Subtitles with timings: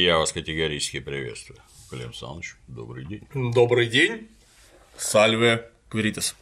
[0.00, 1.60] я вас категорически приветствую.
[1.90, 3.26] Клим Александрович, добрый день.
[3.34, 4.28] Добрый день.
[4.96, 6.34] Сальве Квиритас.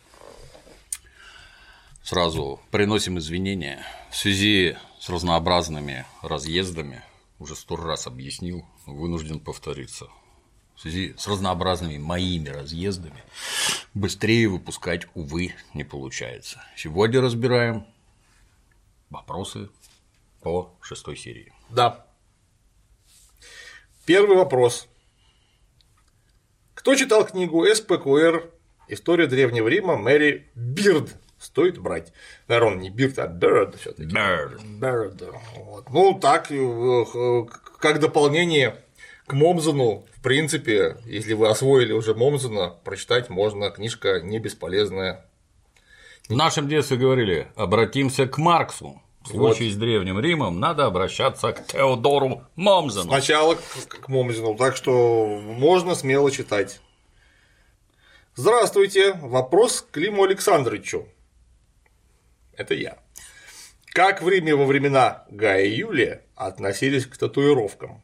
[2.02, 7.02] Сразу приносим извинения в связи с разнообразными разъездами,
[7.38, 10.06] уже сто раз объяснил, вынужден повториться.
[10.76, 13.24] В связи с разнообразными моими разъездами
[13.94, 16.62] быстрее выпускать, увы, не получается.
[16.76, 17.84] Сегодня разбираем
[19.10, 19.68] вопросы
[20.40, 21.52] по шестой серии.
[21.70, 22.07] Да.
[24.08, 24.88] Первый вопрос.
[26.72, 28.50] Кто читал книгу СПКР
[28.88, 31.14] «История Древнего Рима» Мэри Бирд?
[31.38, 32.14] Стоит брать.
[32.46, 34.08] Наверное, он не Бирд, а Бирд все таки.
[34.08, 35.22] Бирд.
[35.56, 35.90] Вот.
[35.90, 37.44] Ну, так, э,
[37.80, 38.76] как дополнение
[39.26, 45.26] к Момзену, в принципе, если вы освоили уже Момзена, прочитать можно, книжка не бесполезная.
[46.30, 49.02] В нашем детстве говорили, обратимся к Марксу.
[49.28, 53.04] В случае с Древним Римом надо обращаться к Теодору Момзену.
[53.04, 56.80] Сначала к, к Момзену, так что можно смело читать.
[58.34, 61.08] Здравствуйте, вопрос к Климу Александровичу.
[62.56, 62.98] Это я.
[63.86, 68.00] Как в Риме во времена Гая и Юлия относились к татуировкам?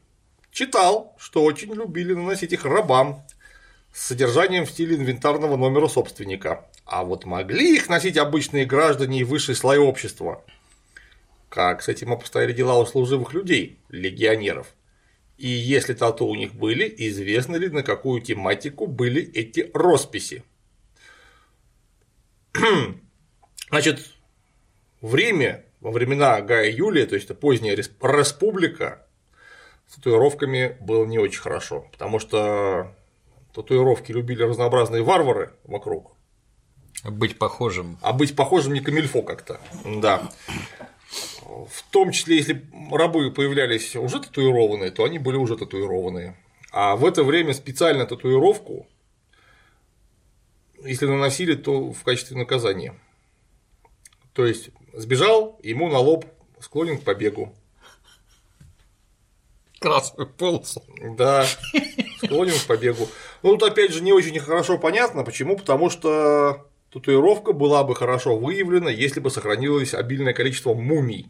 [0.50, 3.25] Читал, что очень любили наносить их рабам
[3.94, 6.66] с содержанием в стиле инвентарного номера собственника.
[6.84, 10.44] А вот могли их носить обычные граждане и высший слой общества?
[11.55, 14.74] Как с этим обстояли дела у служивых людей, легионеров?
[15.38, 20.42] И если тату у них были, известно ли, на какую тематику были эти росписи?
[23.70, 24.00] Значит,
[25.00, 29.06] в Риме во времена Гая Юлия, то есть это поздняя республика,
[29.86, 32.92] с татуировками было не очень хорошо, потому что
[33.55, 36.16] татуировки любили разнообразные варвары вокруг.
[37.05, 37.98] Быть похожим.
[38.00, 39.60] А быть похожим не камильфо как-то.
[39.84, 40.30] Да.
[41.44, 46.37] В том числе, если рабы появлялись уже татуированные, то они были уже татуированные.
[46.72, 48.87] А в это время специально татуировку,
[50.82, 52.99] если наносили, то в качестве наказания.
[54.32, 56.25] То есть сбежал, ему на лоб
[56.60, 57.55] склонен к побегу.
[59.78, 60.82] Красную полосу.
[61.16, 61.47] Да,
[62.25, 63.06] склонен к побегу.
[63.43, 68.37] Ну, тут опять же не очень хорошо понятно, почему, потому что татуировка была бы хорошо
[68.37, 71.28] выявлена, если бы сохранилось обильное количество мумий.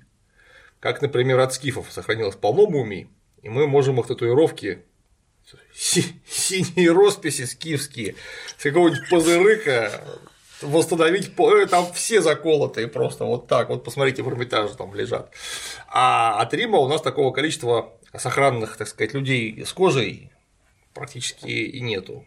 [0.78, 3.08] Как, например, от скифов сохранилось полно мумий,
[3.42, 4.82] и мы можем их татуировки
[5.74, 8.14] си- синие росписи скифские
[8.58, 10.04] с какого-нибудь позырыка
[10.60, 15.32] восстановить, э, там все заколотые просто вот так, вот посмотрите, в Эрмитаже там лежат.
[15.88, 20.30] А от Рима у нас такого количества сохранных, так сказать, людей с кожей
[20.92, 22.26] практически и нету.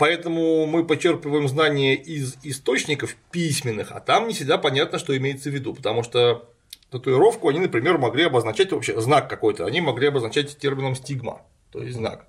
[0.00, 5.52] Поэтому мы почерпываем знания из источников письменных, а там не всегда понятно, что имеется в
[5.52, 6.48] виду, потому что
[6.90, 11.98] татуировку они, например, могли обозначать вообще знак какой-то, они могли обозначать термином стигма, то есть
[11.98, 12.26] знак.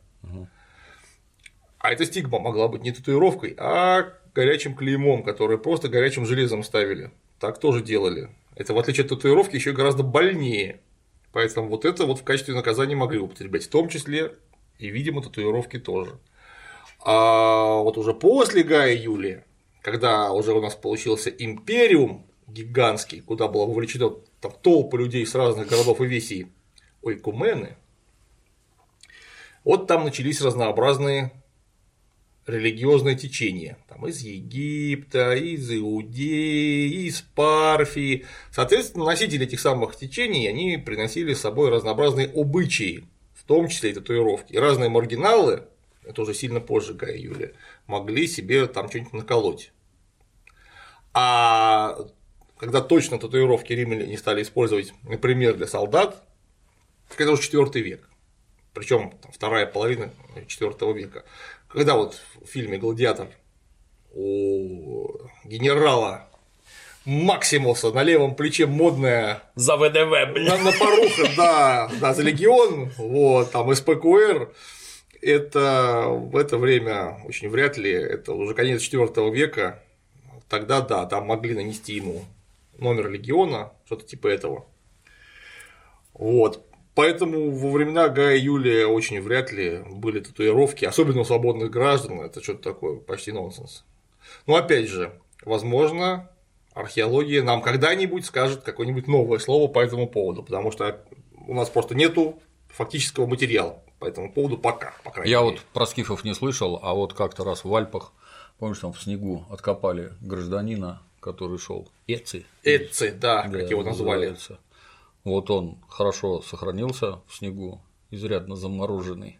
[1.79, 7.11] А эта стигма могла быть не татуировкой, а горячим клеймом, который просто горячим железом ставили.
[7.39, 8.31] Так тоже делали.
[8.57, 10.81] Это в отличие от татуировки еще гораздо больнее.
[11.31, 14.33] Поэтому вот это вот в качестве наказания могли употреблять, в том числе
[14.77, 16.17] и, видимо, татуировки тоже.
[17.03, 19.45] А вот уже после Гая Юлия,
[19.81, 25.67] когда уже у нас получился империум гигантский, куда было вовлечено там, толпы людей с разных
[25.67, 26.47] городов и весей,
[27.01, 27.77] ойкумены,
[29.63, 31.31] вот там начались разнообразные
[32.47, 38.25] религиозные течения там, из Египта, из Иудеи, из Парфии.
[38.51, 43.93] Соответственно, носители этих самых течений они приносили с собой разнообразные обычаи, в том числе и
[43.93, 44.53] татуировки.
[44.53, 45.67] И разные маргиналы,
[46.03, 47.53] это уже сильно позже Гая Юлия,
[47.87, 49.71] могли себе там что-нибудь наколоть.
[51.13, 51.97] А
[52.57, 56.23] когда точно татуировки римляне стали использовать, например, для солдат,
[57.17, 58.09] это уже четвертый век,
[58.73, 61.25] причем вторая половина IV века,
[61.67, 63.27] когда вот в фильме Гладиатор
[64.13, 65.07] у
[65.45, 66.27] генерала
[67.05, 73.51] Максимуса на левом плече модная За ВДВ, на, на порухах, да, да, за легион, вот,
[73.51, 74.51] там СПКР,
[75.21, 79.83] это в это время очень вряд ли, это уже конец IV века,
[80.49, 82.25] тогда да, там могли нанести ему
[82.77, 84.65] номер легиона, что-то типа этого.
[86.13, 86.65] Вот.
[86.93, 92.43] Поэтому во времена Гая Юлия очень вряд ли были татуировки, особенно у свободных граждан, это
[92.43, 93.85] что-то такое почти нонсенс.
[94.45, 95.13] Но опять же,
[95.45, 96.29] возможно,
[96.73, 101.05] археология нам когда-нибудь скажет какое-нибудь новое слово по этому поводу, потому что
[101.47, 105.51] у нас просто нету фактического материала по этому поводу пока, по крайней Я мере.
[105.51, 108.11] вот про скифов не слышал, а вот как-то раз в Альпах,
[108.57, 112.45] помнишь, там в снегу откопали гражданина, который шел Эци.
[112.63, 114.29] Эци, да, как его назвали.
[114.29, 114.59] называется.
[115.23, 119.37] Вот он хорошо сохранился в снегу, изрядно замороженный.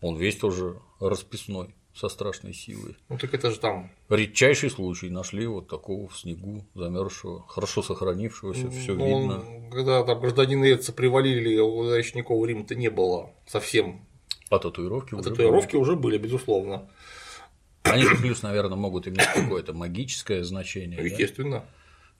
[0.00, 2.96] Он весь тоже расписной, со страшной силой.
[3.08, 3.90] Ну так это же там.
[4.08, 9.70] Редчайший случай нашли вот такого в снегу замерзшего, хорошо сохранившегося, все ну, видно.
[9.70, 14.06] Когда там гражданины Эдса привалили, у никакого Рима-то не было совсем.
[14.48, 15.82] А татуировки а уже татуировки были.
[15.82, 16.88] уже были, безусловно.
[17.82, 21.02] Они же плюс, наверное, могут иметь какое-то магическое значение.
[21.02, 21.60] Естественно.
[21.60, 21.66] Да?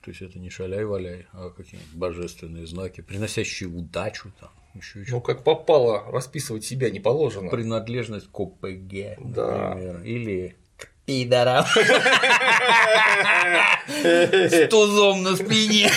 [0.01, 4.49] То есть это не шаляй-валяй, а какие-нибудь божественные знаки, приносящие удачу там.
[4.73, 5.11] Еще, еще.
[5.11, 7.49] Ну, как попало, расписывать себя не положено.
[7.49, 9.69] Принадлежность к ОПГ, да.
[9.69, 11.65] например, или к пидорам.
[14.03, 15.89] С тузом на спине.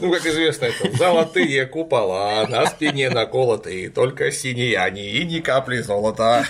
[0.00, 6.46] Ну, как известно, это золотые купола, на спине наколотые, только синие и ни капли золота.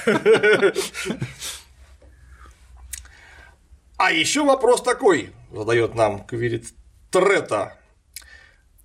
[3.96, 6.66] А еще вопрос такой, задает нам Квирит
[7.10, 7.78] Трета.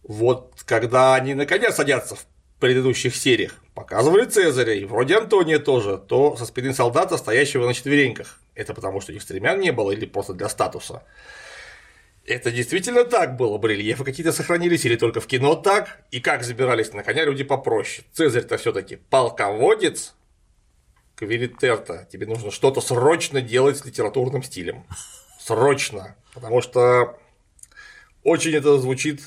[0.10, 2.26] Вот когда они наконец садятся в
[2.60, 8.40] предыдущих сериях, показывали Цезаря, и вроде Антония тоже, то со спины солдата, стоящего на четвереньках.
[8.56, 11.04] Это потому, что у них стремян не было или просто для статуса.
[12.26, 16.92] Это действительно так было, барельефы какие-то сохранились или только в кино так, и как забирались
[16.92, 18.08] на коня люди попроще.
[18.14, 20.16] Цезарь-то все таки полководец,
[21.18, 24.86] Квилитерта, тебе нужно что-то срочно делать с литературным стилем.
[25.40, 26.16] Срочно.
[26.34, 27.20] Потому что
[28.24, 29.22] очень это звучит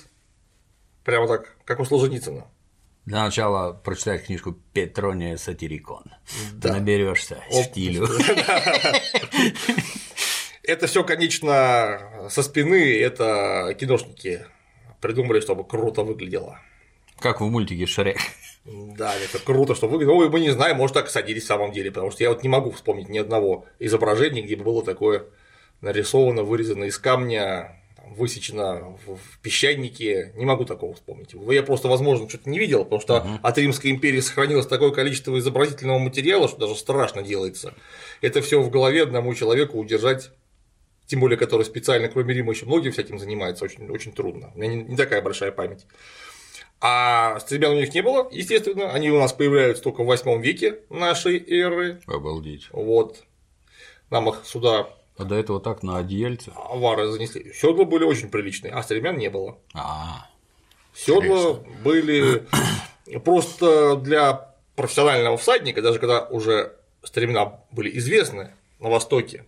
[1.04, 2.46] прямо так, как у Солженицына.
[3.04, 6.04] Для начала прочитай книжку Петрония Сатирикон.
[6.54, 6.74] Да.
[6.74, 8.08] Наберешься стилю.
[10.62, 14.46] Это все, конечно, со спины, это киношники
[15.00, 16.60] придумали, чтобы круто выглядело.
[17.18, 18.18] Как в мультике Шрек.
[18.64, 20.14] Да, это круто, что выглядело.
[20.14, 22.48] Ну, мы не знаем, может, так садились в самом деле, потому что я вот не
[22.48, 25.26] могу вспомнить ни одного изображения, где бы было такое
[25.80, 27.81] нарисовано, вырезано из камня,
[28.14, 31.34] высечено в песчанике, не могу такого вспомнить.
[31.50, 33.38] Я просто, возможно, что-то не видел, потому что uh-huh.
[33.42, 37.74] от Римской империи сохранилось такое количество изобразительного материала, что даже страшно делается.
[38.20, 40.30] Это все в голове одному человеку удержать,
[41.06, 44.52] тем более, который специально, кроме Рима, еще многие всяким занимается, очень, очень трудно.
[44.54, 45.86] У меня не, не такая большая память.
[46.80, 50.80] А стремян у них не было, естественно, они у нас появляются только в 8 веке
[50.90, 52.00] нашей эры.
[52.06, 52.68] Обалдеть.
[52.72, 53.22] Вот.
[54.10, 56.52] Нам их сюда а до этого так на одеяльце?
[56.56, 57.52] Авары занесли.
[57.52, 59.58] Седла были очень приличные, а стремян не было.
[59.74, 60.26] А.
[60.94, 62.46] Седла были
[63.24, 69.44] просто для профессионального всадника, даже когда уже стремена были известны на Востоке,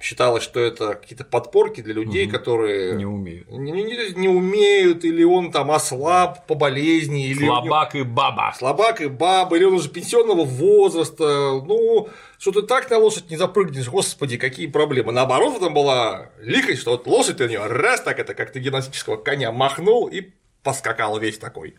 [0.00, 2.32] считалось, что это какие-то подпорки для людей, угу.
[2.32, 3.50] которые не умеют.
[3.50, 8.54] Не, не, не умеют, или он там ослаб по болезни, или слабак и баба.
[8.56, 11.60] Слабак и баба, или он уже пенсионного возраста.
[11.64, 12.08] Ну,
[12.38, 15.12] что ты так на лошадь не запрыгнешь, господи, какие проблемы.
[15.12, 19.50] Наоборот, там была лихость, что вот лошадь у нее раз так это как-то гимнастического коня
[19.50, 20.30] махнул и
[20.62, 21.74] поскакал весь такой.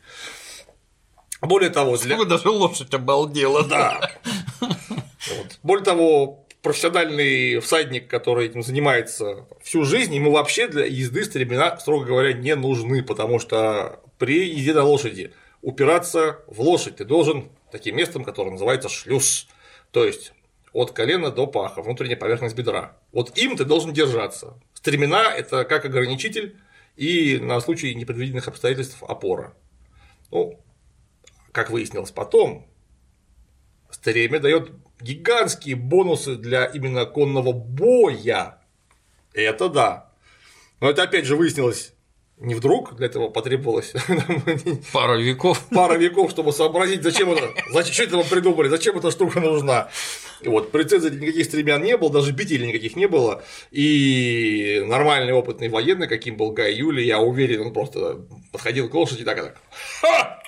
[1.42, 2.16] Более того, для...
[2.16, 3.64] Чтобы даже лошадь обалдела.
[3.64, 4.12] Да.
[5.28, 5.60] Вот.
[5.64, 12.06] Более того, профессиональный всадник, который этим занимается всю жизнь, ему вообще для езды стремена, строго
[12.06, 17.96] говоря, не нужны, потому что при езде на лошади упираться в лошадь ты должен таким
[17.96, 19.48] местом, которое называется шлюз,
[19.92, 20.34] то есть
[20.74, 22.98] от колена до паха, внутренняя поверхность бедра.
[23.12, 24.60] Вот им ты должен держаться.
[24.74, 26.58] Стремена– это как ограничитель
[26.96, 29.54] и на случай непредвиденных обстоятельств опора.
[30.32, 30.60] Ну,
[31.52, 32.68] как выяснилось потом,
[33.90, 38.60] стремя дает гигантские бонусы для именно конного боя.
[39.34, 40.12] Это да.
[40.80, 41.94] Но это опять же выяснилось
[42.40, 43.94] не вдруг, для этого потребовалось
[44.94, 45.62] пара веков.
[45.72, 49.90] Пара веков, чтобы сообразить, зачем это, зачем это придумали, зачем эта штука нужна.
[50.46, 53.44] Вот, Цезаре никаких стремян не было, даже бителей никаких не было.
[53.72, 59.26] И нормальный опытный военный, каким был Гай Юлий, я уверен, он просто подходил к лошади
[59.26, 59.58] так и так.
[60.02, 60.42] Ха!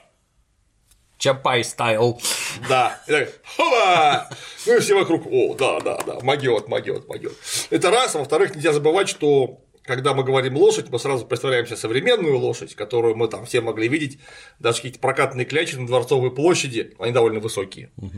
[1.22, 2.20] Чапай стайл.
[2.68, 3.00] Да.
[3.08, 4.28] И так, Хова!
[4.66, 7.34] Ну и все вокруг, о, да, да, да, могет, могет, могет.
[7.70, 11.78] Это раз, а во-вторых, нельзя забывать, что когда мы говорим лошадь, мы сразу представляем себе
[11.78, 14.18] современную лошадь, которую мы там все могли видеть,
[14.58, 17.92] даже какие-то прокатные клячи на Дворцовой площади, они довольно высокие.
[17.98, 18.18] Угу.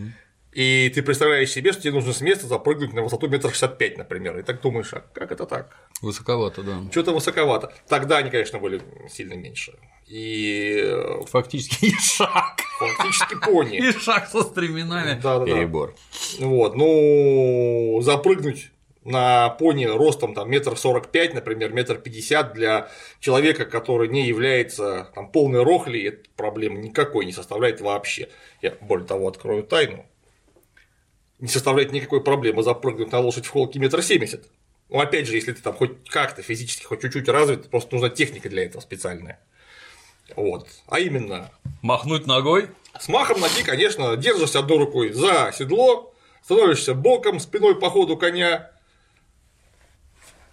[0.54, 3.98] И ты представляешь себе, что тебе нужно с места запрыгнуть на высоту метр шестьдесят пять,
[3.98, 5.76] например, и так думаешь, а как это так?
[6.02, 6.82] Высоковато, да.
[6.92, 7.74] Что-то высоковато.
[7.88, 9.74] Тогда они, конечно, были сильно меньше.
[10.08, 12.60] И э, фактически шаг.
[12.78, 13.78] Фактически пони.
[13.78, 15.20] И шаг со стременами.
[15.22, 15.96] Да, да, Перебор.
[16.40, 18.70] Вот, ну запрыгнуть
[19.06, 25.10] на пони ростом там метр сорок пять, например, метр пятьдесят для человека, который не является
[25.16, 28.30] там полной рохлей, это проблемы никакой не составляет вообще.
[28.62, 30.06] Я более того открою тайну.
[31.44, 34.46] Не составляет никакой проблемы запрыгнуть на лошадь в холке метр семьдесят.
[34.88, 38.48] Ну, опять же, если ты там хоть как-то физически, хоть чуть-чуть развит, просто нужна техника
[38.48, 39.42] для этого специальная.
[40.38, 40.70] Вот.
[40.88, 42.70] А именно, Махнуть ногой?
[42.98, 46.14] с махом ноги, конечно, держишься одной рукой за седло,
[46.46, 48.72] становишься боком, спиной по ходу коня,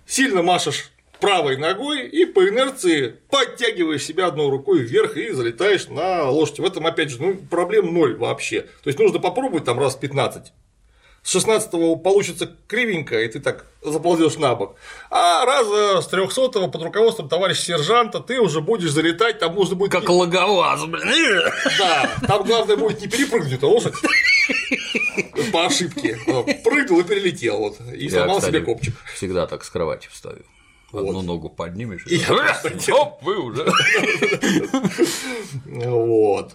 [0.07, 6.25] сильно машешь правой ногой и по инерции подтягиваешь себя одной рукой вверх и залетаешь на
[6.25, 6.59] лошадь.
[6.59, 8.63] В этом, опять же, ну, проблем ноль вообще.
[8.63, 10.53] То есть нужно попробовать там раз 15.
[11.23, 11.71] С 16
[12.03, 14.77] получится кривенько, и ты так заползешь на бок.
[15.11, 19.93] А раза с 300 под руководством товарища сержанта ты уже будешь залетать, там нужно будет.
[19.93, 21.43] Как логоваз, блин.
[21.79, 23.95] Да, там главное будет не перепрыгнуть, а лошадь.
[25.53, 26.19] По ошибке.
[26.65, 28.95] Прыгнул и перелетел, вот, и Я, сломал кстати, себе копчик.
[29.15, 30.43] Всегда так с кровати встаю.
[30.93, 31.25] Одну Вот.
[31.25, 33.71] ногу поднимешь, И и оп, вы уже.
[35.67, 36.53] Вот.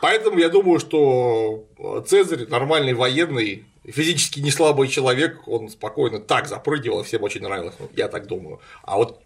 [0.00, 1.64] Поэтому я думаю, что
[2.06, 7.88] Цезарь нормальный военный, физически не слабый человек, он спокойно так запрыгивал, всем очень нравилось, ну,
[7.96, 8.60] я так думаю.
[8.82, 9.22] А вот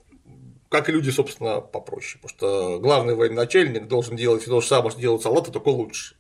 [0.69, 5.23] как люди, собственно, попроще, потому что главный военачальник должен делать то же самое, что делают
[5.23, 6.17] солдаты, только лучше.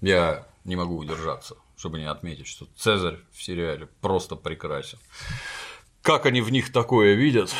[0.00, 4.98] Я не могу удержаться, чтобы не отметить, что Цезарь в сериале просто прекрасен.
[6.02, 7.54] Как они в них такое видят?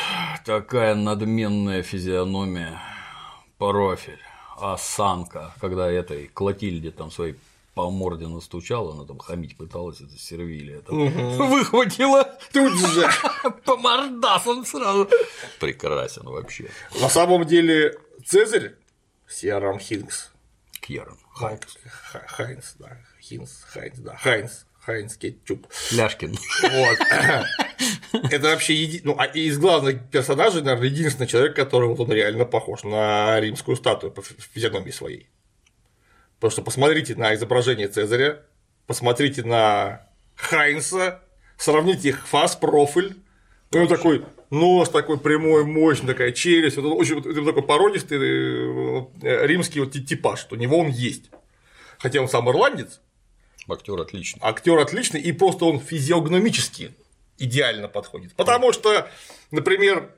[0.44, 2.80] Такая надменная физиономия,
[3.58, 4.20] профиль,
[4.56, 7.36] осанка, когда этой Клотильде там своей
[7.76, 10.97] по морде настучала, она там хамить пыталась, это Сервилия, там,
[11.50, 13.06] выхватила Тут же.
[13.66, 15.11] по мордасам сразу.
[15.61, 16.71] Прекрасен вообще.
[17.02, 18.76] На самом деле Цезарь
[19.28, 20.33] Сиаран Хиндс,
[20.80, 21.18] Кьерон.
[21.35, 21.76] Хайнс,
[22.28, 25.66] Хайнс, да, Хинс, Хайнс, да, Хайнс, Heinz кетчуп.
[25.92, 26.35] Ляшкин.
[26.62, 26.99] Вот.
[28.33, 29.02] Это вообще еди...
[29.04, 33.76] ну, а из главных персонажей, наверное, единственный человек, который вот он реально похож на римскую
[33.76, 35.28] статую по фи- физиономии своей.
[36.37, 38.43] Потому что посмотрите на изображение Цезаря,
[38.87, 41.23] посмотрите на Хайнса,
[41.57, 43.16] сравните их фас, профиль.
[43.73, 48.19] Ну, он такой нос такой прямой, мощный, такая челюсть, вот он очень вот, такой породистый
[48.19, 51.31] э, римский вот типаж, у него он есть.
[51.99, 53.00] Хотя он сам ирландец,
[53.69, 54.40] Актер отличный.
[54.43, 56.93] актер отличный, и просто он физиогномически
[57.38, 58.35] идеально подходит.
[58.35, 59.09] Потому что,
[59.50, 60.11] например,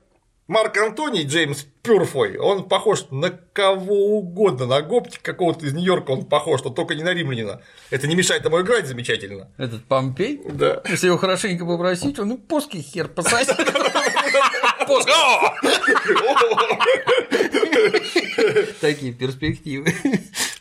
[0.49, 6.25] Марк Антоний, Джеймс Пюрфой, он похож на кого угодно, на гоптик какого-то из Нью-Йорка он
[6.25, 7.61] похож, но только не на римлянина.
[7.91, 9.51] Это не мешает ему играть замечательно.
[9.59, 10.41] Этот Помпей?
[10.51, 10.81] Да.
[10.89, 13.59] Если его хорошенько попросить, он и плоский хер посадит.
[18.81, 19.93] Такие перспективы.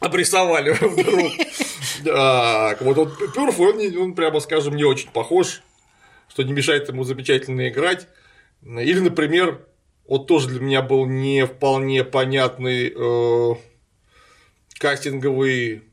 [0.01, 1.31] Обрисовали вдруг.
[2.03, 5.61] Так, вот он Пюрфой, он, прямо скажем, не очень похож,
[6.27, 8.09] что не мешает ему замечательно играть.
[8.65, 9.61] Или, например,
[10.07, 13.55] вот тоже для меня был не вполне понятный э,
[14.79, 15.83] кастинговый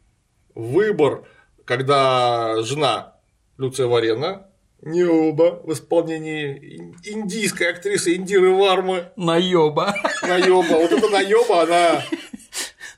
[0.54, 1.25] выбор,
[1.64, 3.14] когда жена
[3.59, 4.47] Люция Варена,
[4.83, 9.94] не оба в исполнении ин- индийской актрисы Индиры Вармы, Наеба.
[10.23, 10.76] наеба.
[10.76, 12.04] Вот эта наеба, она.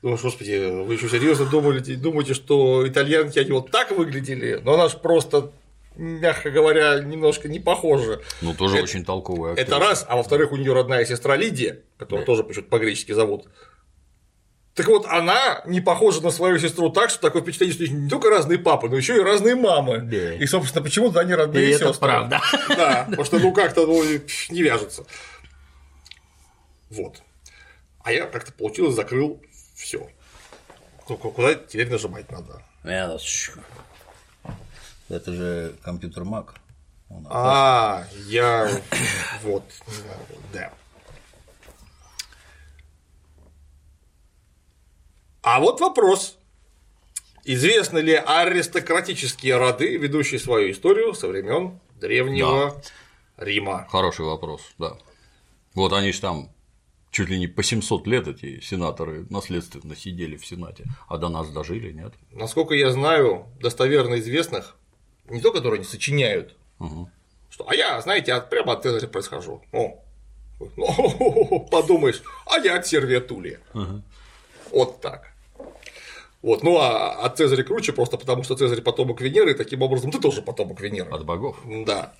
[0.01, 4.59] Думаешь, господи, вы еще серьезно думаете, думаете, что итальянки они вот так выглядели?
[4.63, 5.51] Но она же просто,
[5.97, 8.21] мягко говоря, немножко не похожа.
[8.41, 9.63] Ну, тоже Это- очень толковый актер.
[9.65, 13.47] Это раз, а во-вторых, у нее родная сестра Лидия, которую тоже почему-то по-гречески зовут.
[14.75, 18.29] Так вот, она не похожа на свою сестру так, что такое впечатление, что не только
[18.29, 20.01] разные папы, но еще и разные мамы.
[20.01, 20.33] Да.
[20.35, 22.07] И, собственно, почему-то они родные И это сестры.
[22.07, 22.39] правда.
[22.69, 25.03] Да, потому что ну как-то ну, не вяжется.
[26.91, 27.23] Вот.
[28.03, 29.41] А я как-то получилось, закрыл
[29.75, 30.07] все.
[31.07, 32.61] Куда теперь нажимать надо?
[35.09, 36.49] Это же компьютер Mac.
[37.29, 38.69] А, я
[39.43, 39.63] вот,
[40.51, 40.73] да.
[45.41, 46.37] А вот вопрос.
[47.45, 52.81] Известны ли аристократические роды, ведущие свою историю со времен древнего
[53.37, 53.87] Рима?
[53.89, 54.97] Хороший вопрос, да.
[55.73, 56.49] Вот они же там
[57.11, 61.49] чуть ли не по 700 лет эти сенаторы наследственно сидели в Сенате, а до нас
[61.49, 62.13] дожили, нет?
[62.31, 64.75] Насколько я знаю, достоверно известных,
[65.29, 67.09] не то, которые они сочиняют, Мгм.
[67.49, 69.61] что а я, знаете, от, прямо от Цезаря происхожу.
[69.71, 69.99] О,
[70.75, 73.59] ну, подумаешь, а я от Сервия Тулия.
[74.71, 75.31] Вот так.
[76.41, 80.11] Вот, ну а от Цезаря круче, просто потому что Цезарь потомок Венеры, и таким образом
[80.11, 81.09] ты тоже потомок Венеры.
[81.09, 81.57] От богов.
[81.85, 82.13] Да.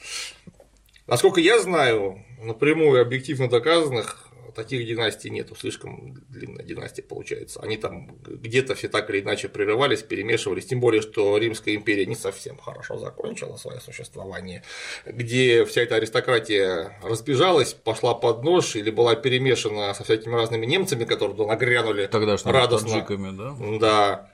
[1.05, 4.26] Насколько я знаю, напрямую объективно доказанных
[4.57, 7.61] таких династий нету, слишком длинная династия получается.
[7.61, 12.15] Они там где-то все так или иначе прерывались, перемешивались, тем более, что Римская империя не
[12.15, 14.63] совсем хорошо закончила свое существование,
[15.05, 21.05] где вся эта аристократия разбежалась, пошла под нож или была перемешана со всякими разными немцами,
[21.05, 22.89] которые туда нагрянули Тогда радостно.
[22.89, 23.79] таджиками, да?
[23.79, 24.31] Да.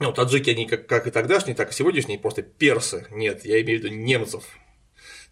[0.00, 3.06] Ну, таджики, они как, как и тогдашние, так и сегодняшние, просто персы.
[3.10, 4.44] Нет, я имею в виду немцев.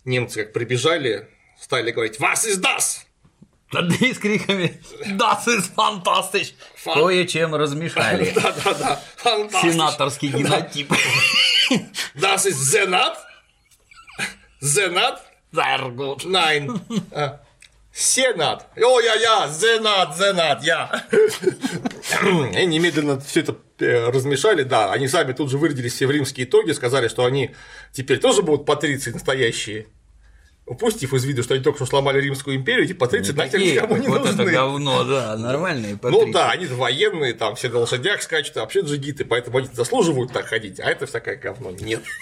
[0.04, 3.07] Немцы как прибежали, стали говорить «Вас из das!»
[3.70, 4.80] Тогда с криками
[5.18, 8.30] «Das ist fantastisch!» Кое-чем размешали.
[8.34, 9.00] Да-да-да.
[9.60, 10.90] Сенаторский генотип.
[12.14, 13.18] Das ist Senat?
[14.60, 15.22] Senat?
[15.52, 16.24] Sehr gut.
[16.24, 16.80] Nein.
[17.92, 18.68] Сенат.
[18.76, 21.04] О, я, я, Зенат, Зенат, я.
[22.54, 26.46] И немедленно все это э, размешали, да, они сами тут же вырядились все в римские
[26.46, 27.56] итоги, сказали, что они
[27.92, 29.88] теперь тоже будут патриции настоящие,
[30.68, 33.96] упустив из виду, что они только что сломали Римскую империю, эти патриции нахер Такие, никому
[33.96, 34.52] не вот это нужны.
[34.52, 36.32] говно, да, нормальные Ну патриции.
[36.32, 40.46] да, они военные, там все на лошадях скачут, а вообще джигиты, поэтому они заслуживают так
[40.46, 42.02] ходить, а это всякое говно нет.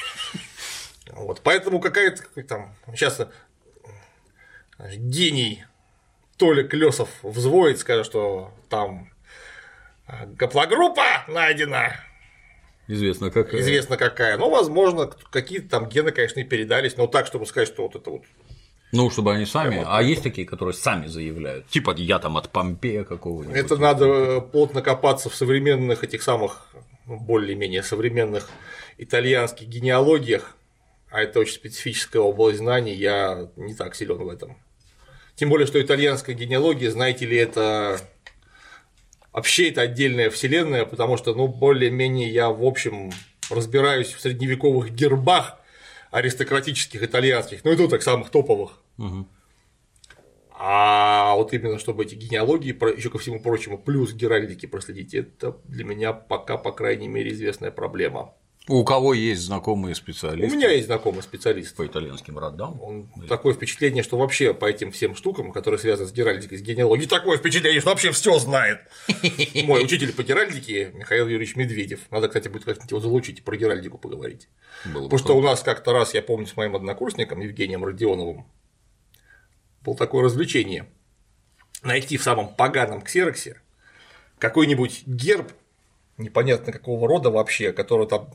[1.12, 3.20] Вот, поэтому какая-то как там сейчас
[4.96, 5.64] гений
[6.36, 9.08] Толик Лесов взвоет, скажет, что там
[10.06, 11.96] а, гаплогруппа найдена,
[12.88, 13.52] Известно как.
[13.54, 14.38] известно какая.
[14.38, 18.10] Ну, возможно, какие-то там гены, конечно, и передались, но так, чтобы сказать, что вот это
[18.10, 18.22] вот
[18.92, 19.82] Ну, чтобы они сами.
[19.86, 21.66] А есть такие, которые сами заявляют.
[21.68, 23.56] Типа я там от Помпея какого-нибудь.
[23.56, 26.68] Это надо плотно копаться в современных этих самых,
[27.06, 28.48] ну, более-менее современных
[28.98, 30.56] итальянских генеалогиях,
[31.10, 34.56] а это очень специфическая область знаний, я не так силен в этом.
[35.34, 38.00] Тем более, что итальянская генеалогия, знаете ли, это
[39.36, 43.12] вообще это отдельная вселенная, потому что, ну, более-менее я, в общем,
[43.50, 45.60] разбираюсь в средневековых гербах
[46.10, 48.80] аристократических итальянских, ну и то так самых топовых.
[50.58, 55.84] А вот именно чтобы эти генеалогии, еще ко всему прочему, плюс геральдики проследить, это для
[55.84, 58.32] меня пока, по крайней мере, известная проблема.
[58.68, 61.76] У кого есть знакомые У специалисты меня есть знакомый специалист.
[61.76, 62.82] по итальянским родам?
[62.82, 67.08] Он такое впечатление, что вообще по этим всем штукам, которые связаны с геральдикой, с генеалогией,
[67.08, 68.80] такое впечатление, что вообще все знает.
[69.64, 72.00] Мой учитель по геральдике Михаил Юрьевич Медведев.
[72.10, 74.48] Надо, кстати, будет как-нибудь его залучить и про геральдику поговорить.
[74.84, 78.46] Было бы Потому что у нас как-то раз, я помню, с моим однокурсником Евгением Родионовым
[79.82, 80.86] было такое развлечение
[81.82, 83.60] найти в самом поганом ксероксе
[84.38, 85.52] какой-нибудь герб
[86.18, 88.30] непонятно какого рода вообще, который там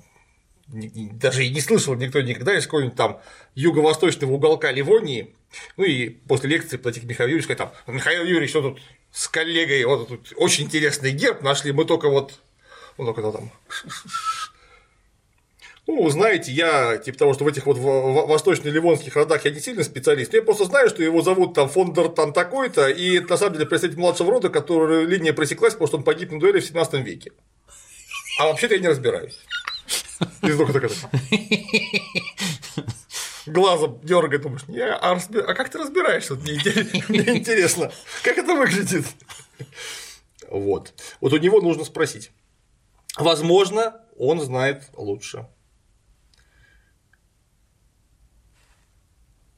[0.67, 3.21] даже и не слышал никто никогда из какого-нибудь там
[3.55, 5.35] юго-восточного уголка Ливонии.
[5.77, 9.27] Ну и после лекции подойти к Михаилу Юрьевичу сказать там, Михаил Юрьевич, что тут с
[9.27, 12.39] коллегой, вот тут очень интересный герб нашли, мы только вот,
[12.97, 13.51] он только там
[15.87, 20.33] ну, знаете, я, типа того, что в этих вот восточно-ливонских родах я не сильно специалист,
[20.33, 23.65] я просто знаю, что его зовут там Фондер там такой-то, и это на самом деле
[23.65, 27.31] представитель младшего рода, который линия пресеклась, потому что он погиб на дуэли в 17 веке.
[28.39, 29.37] А вообще-то я не разбираюсь.
[30.41, 30.95] И только так это.
[33.47, 36.35] Глазом дергает, думаешь, не, а, разби- а как ты разбираешься?
[36.35, 36.53] Вот мне
[37.37, 37.91] интересно,
[38.23, 39.05] как это выглядит.
[40.49, 40.93] Вот.
[41.21, 42.31] Вот у него нужно спросить.
[43.17, 45.47] Возможно, он знает лучше.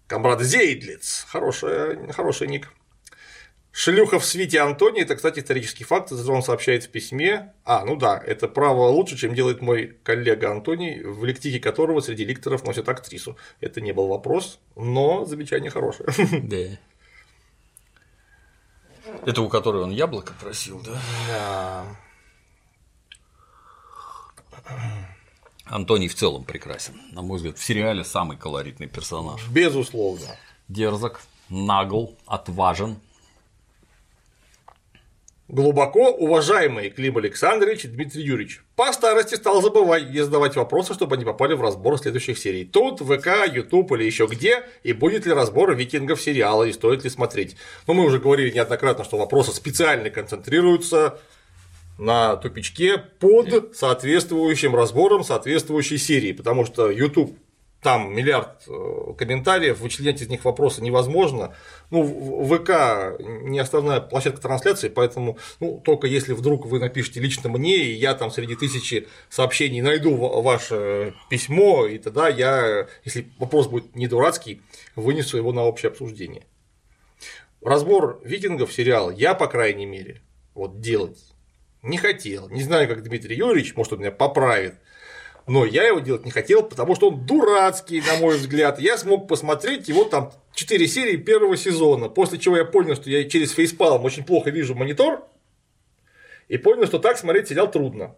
[0.07, 1.25] Камрад Зейдлиц.
[1.27, 2.71] Хороший, хороший ник.
[3.75, 7.53] Шлюха в свите Антоний, это, кстати, исторический факт, это он сообщает в письме.
[7.65, 12.23] А, ну да, это право лучше, чем делает мой коллега Антоний, в лектике которого среди
[12.23, 13.35] ликторов носят актрису.
[13.61, 16.07] Это не был вопрос, но замечание хорошее.
[16.43, 16.77] Да.
[19.25, 21.01] Это у которой он яблоко просил, да?
[21.27, 21.85] Да.
[25.65, 26.93] Антоний в целом прекрасен.
[27.11, 29.47] На мой взгляд, в сериале самый колоритный персонаж.
[29.49, 30.27] Безусловно.
[30.67, 32.99] Дерзок, нагл, отважен.
[35.53, 41.15] Глубоко уважаемый Клим Александрович и Дмитрий Юрьевич по старости стал забывать и задавать вопросы, чтобы
[41.15, 42.65] они попали в разбор следующих серий.
[42.65, 47.09] Тут, ВК, Ютуб или еще где, и будет ли разбор викингов сериала, и стоит ли
[47.11, 47.55] смотреть.
[47.85, 51.19] Но мы уже говорили неоднократно, что вопросы специально концентрируются
[51.99, 57.37] на тупичке под соответствующим разбором соответствующей серии, потому что YouTube
[57.83, 61.53] там миллиард э, комментариев, вычленять из них вопросы невозможно.
[61.91, 62.03] Ну,
[62.45, 67.93] ВК не основная площадка трансляции, поэтому, ну, только если вдруг вы напишите лично мне, и
[67.93, 73.95] я там среди тысячи сообщений найду ва- ваше письмо, и тогда я, если вопрос будет
[73.95, 74.61] не дурацкий,
[74.95, 76.43] вынесу его на общее обсуждение.
[77.61, 80.21] Разбор викингов сериала я, по крайней мере,
[80.53, 81.19] вот делать
[81.83, 82.49] не хотел.
[82.49, 84.75] Не знаю, как Дмитрий Юрьевич, может, он меня поправит.
[85.45, 88.79] Но я его делать не хотел, потому что он дурацкий, на мой взгляд.
[88.79, 93.27] Я смог посмотреть его там 4 серии первого сезона, после чего я понял, что я
[93.29, 95.27] через фейспалм очень плохо вижу монитор,
[96.47, 98.15] и понял, что так смотреть сериал трудно.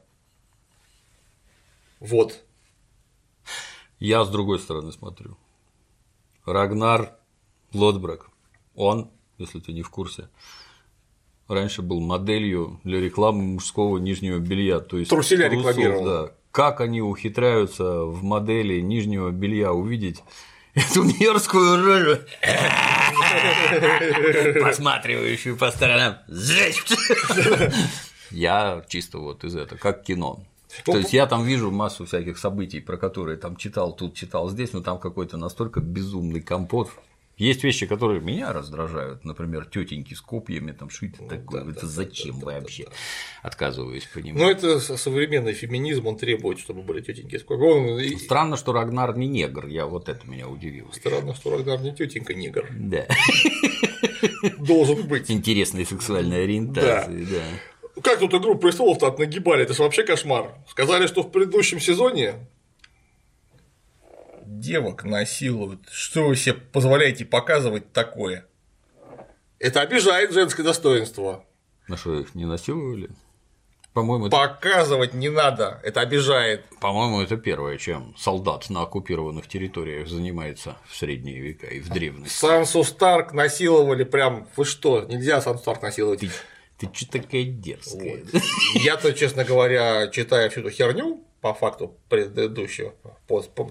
[2.00, 2.44] Вот.
[4.00, 5.38] Я с другой стороны смотрю.
[6.46, 7.18] Рагнар
[7.74, 8.30] Лотбрак.
[8.76, 9.10] Он,
[9.40, 10.30] если ты не в курсе,
[11.48, 14.80] раньше был моделью для рекламы мужского нижнего белья.
[14.80, 16.06] То есть Труселя трусов, рекламировал.
[16.06, 16.36] Да.
[16.56, 20.24] Как они ухитряются в модели нижнего белья увидеть
[20.74, 22.22] эту мерзкую рожу,
[24.64, 26.16] посматривающую по сторонам.
[28.32, 30.46] Я чисто вот из этого, как кино.
[30.86, 34.72] То есть я там вижу массу всяких событий, про которые там читал, тут читал, здесь,
[34.72, 36.90] но там какой-то настолько безумный компот.
[37.38, 42.40] Есть вещи, которые меня раздражают, например, тетеньки с копьями, там что это такое, это зачем
[42.40, 42.86] вообще?
[43.44, 44.42] Отказываюсь понимать.
[44.42, 47.38] Ну, это со- современный феминизм, он требует, чтобы были тетеньки.
[47.38, 50.90] Сколько он и- Странно, что Рагнар не негр, я вот это меня удивило.
[50.94, 52.68] Странно, что Рагнар не тетенька негр.
[52.72, 53.06] Да.
[54.60, 55.30] Должен быть.
[55.30, 58.02] Интересные сексуальные ориентации, да.
[58.02, 59.64] Как тут игру престолов-то нагибали?
[59.64, 60.54] Это же вообще кошмар.
[60.70, 62.36] Сказали, что в предыдущем сезоне
[64.66, 65.88] девок насилуют.
[65.92, 68.46] Что вы себе позволяете показывать такое?
[69.60, 71.46] Это обижает женское достоинство.
[71.88, 73.10] На что их не насиловали?
[73.94, 76.66] По-моему, это, Показывать не надо, это обижает.
[76.82, 82.36] по-моему, это первое, чем солдат на оккупированных территориях занимается в средние века и в древности.
[82.36, 84.50] Сансу Старк насиловали прям.
[84.58, 85.06] Вы что?
[85.06, 86.20] Нельзя Сансу Старк насиловать.
[86.20, 86.30] Ты,
[86.78, 88.26] ты что такая дерзкая?
[88.74, 92.96] Я-то, честно говоря, читая всю эту херню по факту предыдущего,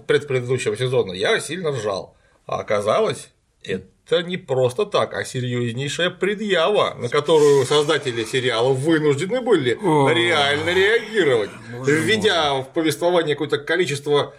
[0.07, 2.15] предпредыдущего сезона, я сильно ржал.
[2.45, 3.31] А оказалось,
[3.63, 11.49] это не просто так, а серьезнейшая предъява, на которую создатели сериала вынуждены были реально реагировать,
[11.85, 14.33] введя в повествование какое-то количество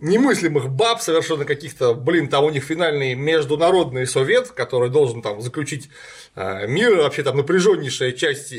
[0.00, 5.88] немыслимых баб совершенно каких-то, блин, там у них финальный международный совет, который должен там заключить
[6.34, 8.56] э, мир, вообще там напряженнейшая часть э,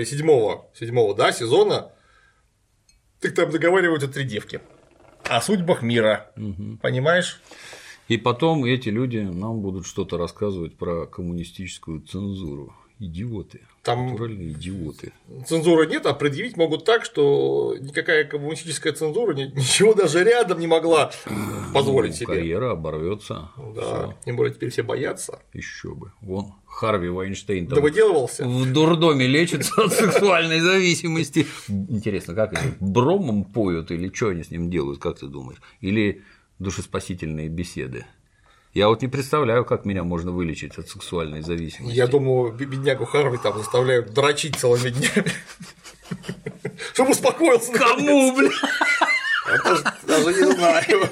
[0.00, 1.90] э, седьмого, седьмого, да, сезона,
[3.24, 4.60] так там договариваются три девки
[5.24, 6.30] о судьбах мира,
[6.82, 7.40] понимаешь?
[8.08, 12.74] И потом эти люди нам будут что-то рассказывать про коммунистическую цензуру.
[13.00, 13.60] Идиоты.
[13.82, 15.12] Там Натуральные идиоты.
[15.46, 20.66] цензуры нет, а предъявить могут так, что никакая коммунистическая цензура ни- ничего даже рядом не
[20.68, 21.10] могла
[21.74, 22.26] позволить Ну, себе.
[22.26, 23.50] Карьера оборвется.
[23.74, 25.40] Да, тем более теперь все боятся.
[25.52, 26.12] Еще бы.
[26.22, 28.46] Вон Харви Вайнштейн Да там выделывался.
[28.46, 31.46] в дурдоме лечится от сексуальной зависимости.
[31.68, 35.60] Интересно, как они бромом поют или что они с ним делают, как ты думаешь?
[35.80, 36.22] Или
[36.60, 38.06] душеспасительные беседы?
[38.74, 41.96] Я вот не представляю, как меня можно вылечить от сексуальной зависимости.
[41.96, 45.30] Я думаю, бе- беднягу Харви там заставляют дрочить целыми днями.
[46.92, 47.72] Чтобы успокоился.
[47.72, 48.50] Кому, бля?
[49.48, 51.08] Я даже, даже не знаю.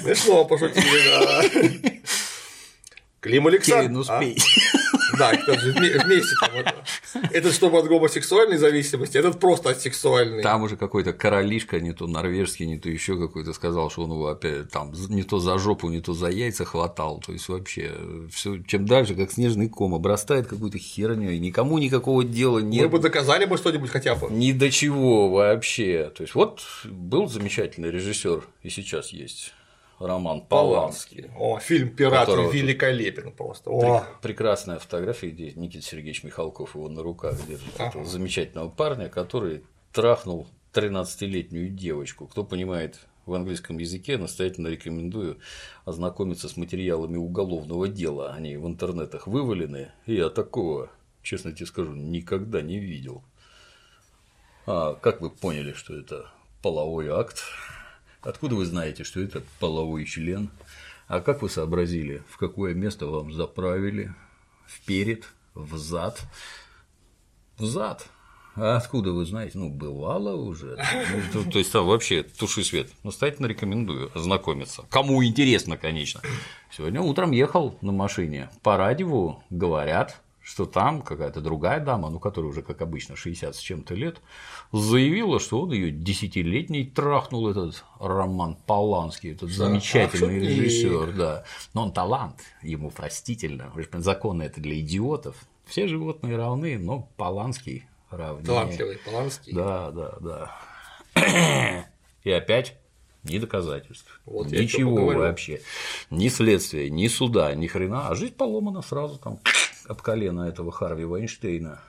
[0.00, 2.00] Смешно пошутили, да.
[3.20, 3.82] Клим Александр.
[3.82, 4.38] Кевин, успей.
[5.18, 6.74] Да, вместе там это.
[7.32, 10.42] Этот чтобы от гомосексуальной зависимости, этот просто от сексуальной.
[10.42, 14.28] Там уже какой-то королишка, не то норвежский, не то еще какой-то сказал, что он его
[14.28, 17.22] опять там не то за жопу, не то за яйца хватал.
[17.24, 17.92] То есть вообще
[18.30, 22.90] все чем дальше, как снежный ком, обрастает какой-то херней, никому никакого дела Мы нет.
[22.90, 24.28] бы доказали бы что-нибудь хотя бы.
[24.30, 26.10] Ни до чего вообще.
[26.14, 29.52] То есть, вот был замечательный режиссер, и сейчас есть
[29.98, 31.30] Роман Поланский.
[31.38, 33.70] О, фильм «Пираты» великолепен просто.
[33.70, 37.88] О, Прекрасная фотография, где Никита Сергеевич Михалков его на руках держит Ага.
[37.90, 42.26] этого замечательного парня, который трахнул 13-летнюю девочку.
[42.26, 45.38] Кто понимает в английском языке, настоятельно рекомендую
[45.84, 48.32] ознакомиться с материалами уголовного дела.
[48.34, 50.90] Они в интернетах вывалены, и я такого,
[51.22, 53.22] честно тебе скажу, никогда не видел.
[54.66, 56.26] А как вы поняли, что это
[56.62, 57.42] половой акт?
[58.24, 60.50] Откуда вы знаете, что это половой член?
[61.06, 64.14] А как вы сообразили, в какое место вам заправили?
[64.66, 66.22] Вперед, взад?
[67.58, 68.08] Взад.
[68.56, 69.58] А откуда вы знаете?
[69.58, 70.78] Ну, бывало уже.
[71.34, 72.88] Ну, то, есть, там вообще туши свет.
[73.02, 74.84] Настоятельно рекомендую ознакомиться.
[74.90, 76.20] Кому интересно, конечно.
[76.70, 78.48] Сегодня утром ехал на машине.
[78.62, 83.58] По радио говорят, что там какая-то другая дама, ну, которая уже, как обычно, 60 с
[83.58, 84.20] чем-то лет,
[84.72, 90.50] заявила, что он ее десятилетний трахнул этот Роман Поланский, этот замечательный шутник.
[90.50, 91.44] режиссер, да.
[91.72, 93.72] Но он талант, ему простительно.
[93.94, 95.36] Законы это для идиотов.
[95.64, 98.44] Все животные равны, но Поланский равнее.
[98.44, 99.54] талантливый Поланский.
[99.54, 101.86] Да, да, да.
[102.22, 102.76] И опять
[103.22, 105.62] ни доказательств, Вот ничего вообще,
[106.10, 109.38] ни следствия, ни суда, ни хрена, а жизнь поломана сразу там
[109.86, 111.80] об колено этого Харви Вайнштейна.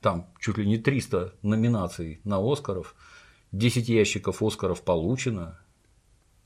[0.00, 2.94] Там чуть ли не 300 номинаций на Оскаров,
[3.52, 5.58] 10 ящиков Оскаров получено,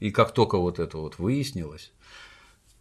[0.00, 1.92] и как только вот это вот выяснилось,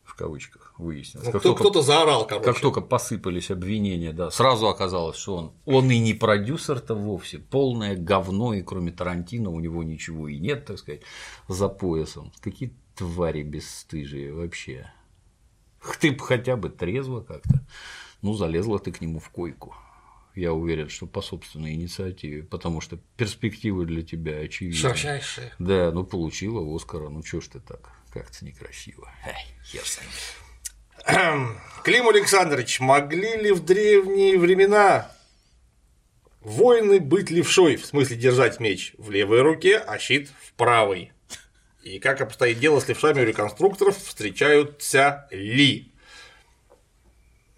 [0.04, 2.46] в кавычках выяснилось, Ну, как кто- Кто-то заорал, короче.
[2.46, 7.96] как только посыпались обвинения, да, сразу оказалось, что он, он и не продюсер-то вовсе, полное
[7.96, 11.02] говно, и кроме Тарантино у него ничего и нет, так сказать,
[11.48, 12.32] за поясом.
[12.42, 14.92] Какие твари бесстыжие вообще.
[16.00, 17.66] Ты б хотя бы трезво как-то
[18.22, 19.76] Ну, залезла ты к нему в койку.
[20.36, 24.80] Я уверен, что по собственной инициативе, потому что перспективы для тебя очевидны.
[24.80, 25.52] Широчайшие.
[25.60, 29.12] Да, ну получила Оскара, ну чё ж ты так, как-то некрасиво.
[29.26, 30.10] Эй, хер с ним.
[31.84, 35.12] Клим Александрович, могли ли в древние времена
[36.42, 41.13] воины быть левшой, в смысле держать меч в левой руке, а щит в правой?
[41.84, 45.92] И как обстоит дело с левшами у реконструкторов, встречаются ли?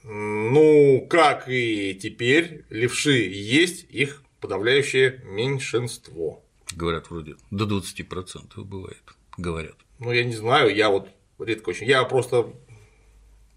[0.04, 6.44] Ну, как и теперь, левши есть, их подавляющее меньшинство.
[6.76, 9.04] Говорят, вроде до 20% бывает,
[9.38, 9.76] говорят.
[10.00, 11.10] Ну, я не знаю, я вот
[11.40, 11.88] редко очень.
[11.88, 12.54] Я просто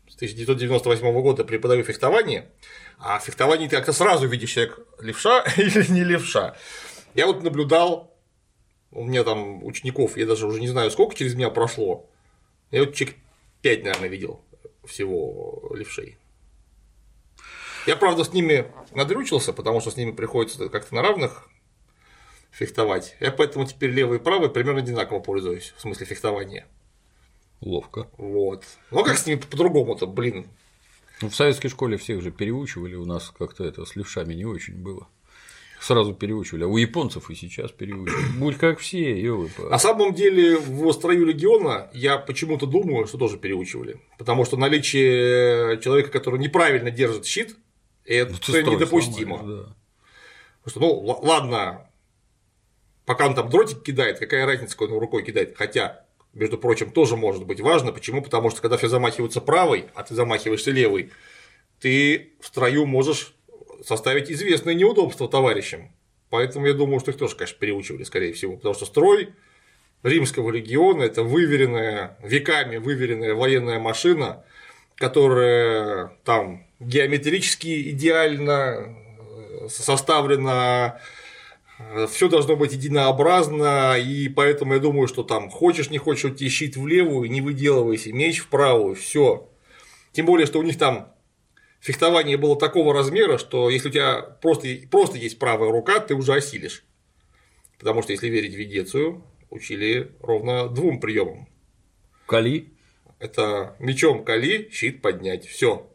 [0.09, 2.51] с 1998 года преподаю фехтование,
[2.99, 6.57] а в фехтовании ты как-то сразу видишь, человек левша или не левша.
[7.15, 8.08] Я вот наблюдал,
[8.91, 12.09] у меня там учеников, я даже уже не знаю, сколько через меня прошло.
[12.71, 13.17] Я вот человек
[13.63, 14.41] 5, наверное, видел
[14.85, 16.17] всего левшей.
[17.87, 21.49] Я, правда, с ними надрючился, потому что с ними приходится как-то на равных
[22.51, 23.17] фехтовать.
[23.21, 26.67] Я поэтому теперь левый и правый примерно одинаково пользуюсь, в смысле фехтования.
[27.61, 28.09] Ловко.
[28.17, 28.65] Вот.
[28.91, 30.49] Ну как с ними по-другому-то, блин.
[31.21, 34.75] Ну, в советской школе всех же переучивали, у нас как-то это с левшами не очень
[34.75, 35.09] было.
[35.81, 38.37] Сразу переучивали, а у японцев и сейчас переучивают.
[38.37, 43.39] Будь как все, ёлы На самом деле в строю легиона я почему-то думаю, что тоже
[43.39, 44.01] переучивали.
[44.19, 47.57] Потому что наличие человека, который неправильно держит щит,
[48.05, 49.39] это ну, недопустимо.
[49.39, 49.77] Сломали, да.
[50.65, 51.91] Потому что, ну, ладно,
[53.05, 55.57] пока он там дротик кидает, какая разница, какой он рукой кидает.
[55.57, 57.93] Хотя, между прочим, тоже может быть важно.
[57.93, 58.23] Почему?
[58.23, 61.13] Потому что когда все замахиваются правой, а ты замахиваешься левой,
[61.81, 63.35] ты в строю можешь
[63.85, 65.91] составить известное неудобство товарищам.
[66.31, 68.57] Поэтому я думаю, что их тоже, конечно, переучивали, скорее всего.
[68.57, 69.31] Потому что строй
[70.03, 74.45] римского легиона– это выверенная, веками выверенная военная машина,
[74.95, 78.97] которая там геометрически идеально
[79.63, 81.01] э, составлено,
[81.79, 86.35] э, все должно быть единообразно, и поэтому я думаю, что там хочешь, не хочешь, у
[86.35, 89.49] тебя щит в левую, не выделывайся, меч в правую, все.
[90.13, 91.13] Тем более, что у них там
[91.81, 96.35] фехтование было такого размера, что если у тебя просто, просто есть правая рука, ты уже
[96.35, 96.85] осилишь.
[97.79, 101.49] Потому что, если верить Ведецию, учили ровно двум приемам.
[102.27, 102.73] Кали.
[103.19, 105.47] Это мечом кали, щит поднять.
[105.47, 105.89] Все.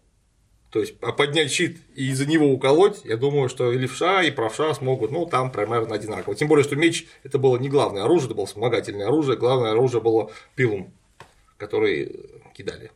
[0.74, 4.32] То есть, а поднять щит и из-за него уколоть, я думаю, что и левша, и
[4.32, 6.34] правша смогут, ну, там примерно одинаково.
[6.34, 10.02] Тем более, что меч– это было не главное оружие, это было вспомогательное оружие, главное оружие
[10.02, 10.92] было пилум,
[11.58, 12.92] который кидали.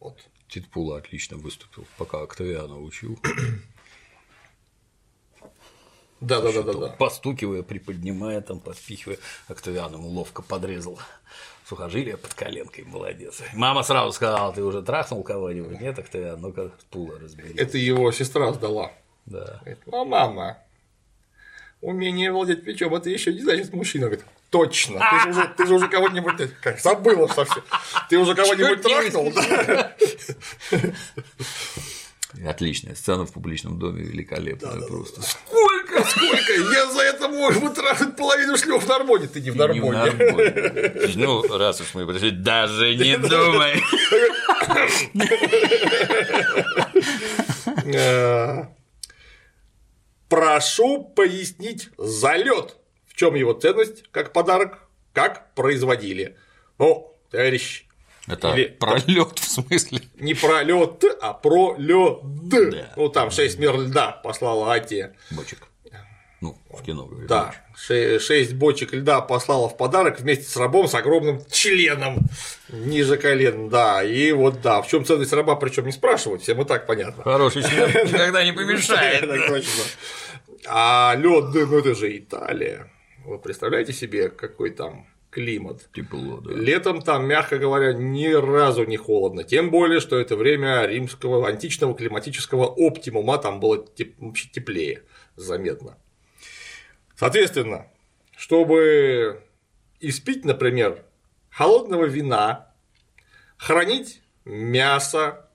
[0.00, 0.18] Вот.
[0.52, 3.18] Титпула отлично выступил, пока Октавиана учил.
[6.20, 6.88] Да, да, да, да, да.
[6.90, 11.00] Постукивая, приподнимая, там, подпихивая, Октавиан ему ловко подрезал
[11.64, 13.42] сухожилие под коленкой, молодец.
[13.54, 15.80] Мама сразу сказала, ты уже трахнул кого-нибудь?
[15.80, 17.54] Нет, Октавиан, ну-ка пула разбери.
[17.56, 18.92] Это его сестра сдала.
[19.26, 19.58] Да.
[19.62, 20.58] Говорит, ну, мама,
[21.82, 24.06] умение владеть мечом, это еще не значит мужчина.
[24.06, 27.62] Говорит, точно, ты же уже, ты же уже кого-нибудь как забыла совсем.
[28.08, 29.94] Ты уже кого-нибудь трахнул, да?
[32.46, 35.20] Отличная сцена в публичном доме, великолепная да, просто.
[35.20, 35.32] Да, да.
[35.46, 36.52] Сколько, сколько?
[36.72, 40.12] Я за это мог вытрахать половину шлюх в Нормоне, ты не в Нормоне.
[41.16, 43.82] Ну, раз уж мы пришли, даже не думай.
[50.32, 52.76] Прошу пояснить залет.
[53.06, 54.78] В чем его ценность как подарок,
[55.12, 56.38] как производили.
[56.78, 57.84] Ну, товарищ
[58.26, 58.68] это Или...
[58.68, 60.00] пролет в смысле?
[60.14, 62.20] Не пролет, а пролет.
[62.22, 62.94] Да.
[62.96, 65.14] Ну там 6 мер льда послала Атия.
[65.32, 65.68] Бочек.
[66.40, 67.08] Ну, в кино.
[67.28, 72.18] Да, 6 бочек льда послала в подарок вместе с рабом с огромным членом
[72.68, 74.02] ниже колен, да.
[74.02, 77.22] И вот да, в чем ценность раба, причем не спрашивать, всем и так понятно.
[77.22, 79.22] Хороший член никогда не помешает.
[80.66, 82.90] А лед, ну это же Италия.
[83.24, 85.88] Вы представляете себе, какой там климат.
[85.92, 86.52] Тепло, да.
[86.52, 89.44] Летом там, мягко говоря, ни разу не холодно.
[89.44, 93.86] Тем более, что это время римского античного климатического оптимума, там было
[94.18, 95.02] вообще теплее
[95.36, 95.96] заметно.
[97.16, 97.86] Соответственно,
[98.36, 99.42] чтобы
[100.00, 101.04] испить, например,
[101.50, 102.74] холодного вина,
[103.56, 105.48] хранить мясо,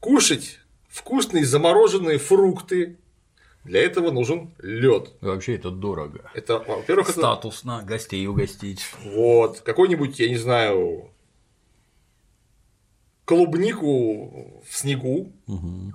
[0.00, 2.98] кушать вкусные замороженные фрукты,
[3.64, 5.12] для этого нужен лед.
[5.20, 6.30] Вообще это дорого.
[6.34, 7.18] Это, во-первых, это...
[7.18, 8.82] статусно гостей угостить.
[9.04, 9.60] Вот.
[9.60, 11.10] Какой-нибудь, я не знаю,
[13.24, 15.92] клубнику в снегу угу.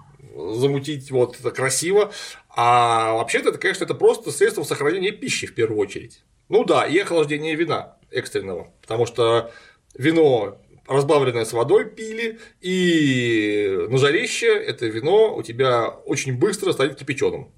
[0.54, 2.12] замутить, вот это красиво.
[2.49, 6.23] А вообще-то это, конечно, это просто средство сохранения пищи в первую очередь.
[6.47, 9.51] Ну да, и охлаждение вина экстренного, потому что
[9.95, 16.95] вино разбавленное с водой пили, и на жарище это вино у тебя очень быстро станет
[16.95, 17.51] кипяченым.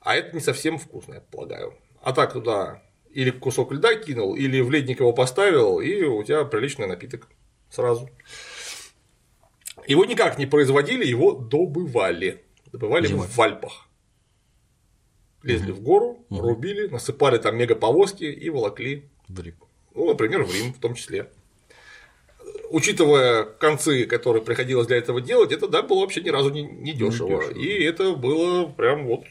[0.00, 1.74] А это не совсем вкусно, я полагаю.
[2.02, 6.44] А так туда или кусок льда кинул, или в ледник его поставил, и у тебя
[6.44, 7.28] приличный напиток
[7.70, 8.10] сразу.
[9.86, 12.44] Его никак не производили, его добывали.
[12.72, 13.26] Добывали Зимой.
[13.28, 13.88] в Альпах.
[15.42, 19.68] Лезли в гору, рубили, насыпали там мегаповозки и волокли В реку.
[19.94, 21.30] ну, например, в Рим в том числе.
[22.74, 26.92] Учитывая концы, которые приходилось для этого делать, это да, было вообще ни разу не, не
[26.92, 27.48] дешево.
[27.52, 29.22] И это было прям вот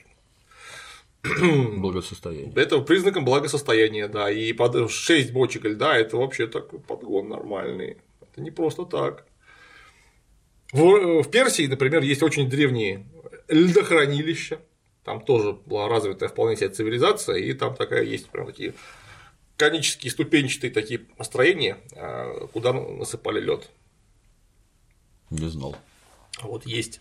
[1.76, 2.54] Благосостояние.
[2.56, 4.32] это признаком благосостояния, да.
[4.32, 7.98] И под 6 бочек льда это вообще такой подгон нормальный.
[8.22, 9.26] Это не просто так.
[10.72, 13.06] В, в Персии, например, есть очень древние
[13.50, 14.62] льдохранилища.
[15.04, 18.74] Там тоже была развитая вполне себе цивилизация, и там такая есть прям такие
[19.64, 23.70] конические ступенчатые такие строения, а, куда насыпали лед.
[25.30, 25.78] Не знал.
[26.42, 27.00] Вот есть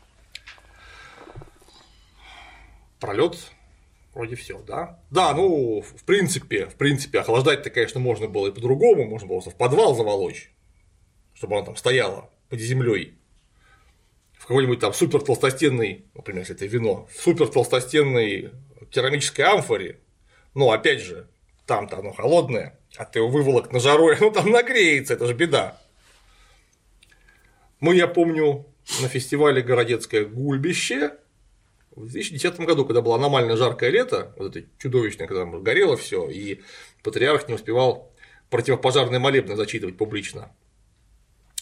[3.01, 3.37] пролет
[4.14, 5.01] вроде все, да?
[5.11, 9.57] Да, ну, в принципе, в принципе, охлаждать-то, конечно, можно было и по-другому, можно было в
[9.57, 10.53] подвал заволочь,
[11.35, 13.18] чтобы оно там стояло под землей.
[14.35, 18.53] В какой-нибудь там супер толстостенный, например, если это вино, в супер толстостенной
[18.90, 19.98] керамической амфоре,
[20.55, 21.27] но опять же,
[21.66, 25.35] там-то оно холодное, а ты его выволок на жару, и оно там нагреется, это же
[25.35, 25.81] беда.
[27.81, 28.66] Мы, я помню,
[29.01, 31.16] на фестивале «Городецкое гульбище»
[31.94, 36.62] в 2010 году, когда было аномально жаркое лето, вот это чудовищное, когда горело все, и
[37.03, 38.12] патриарх не успевал
[38.51, 40.55] противопожарные молебны зачитывать публично.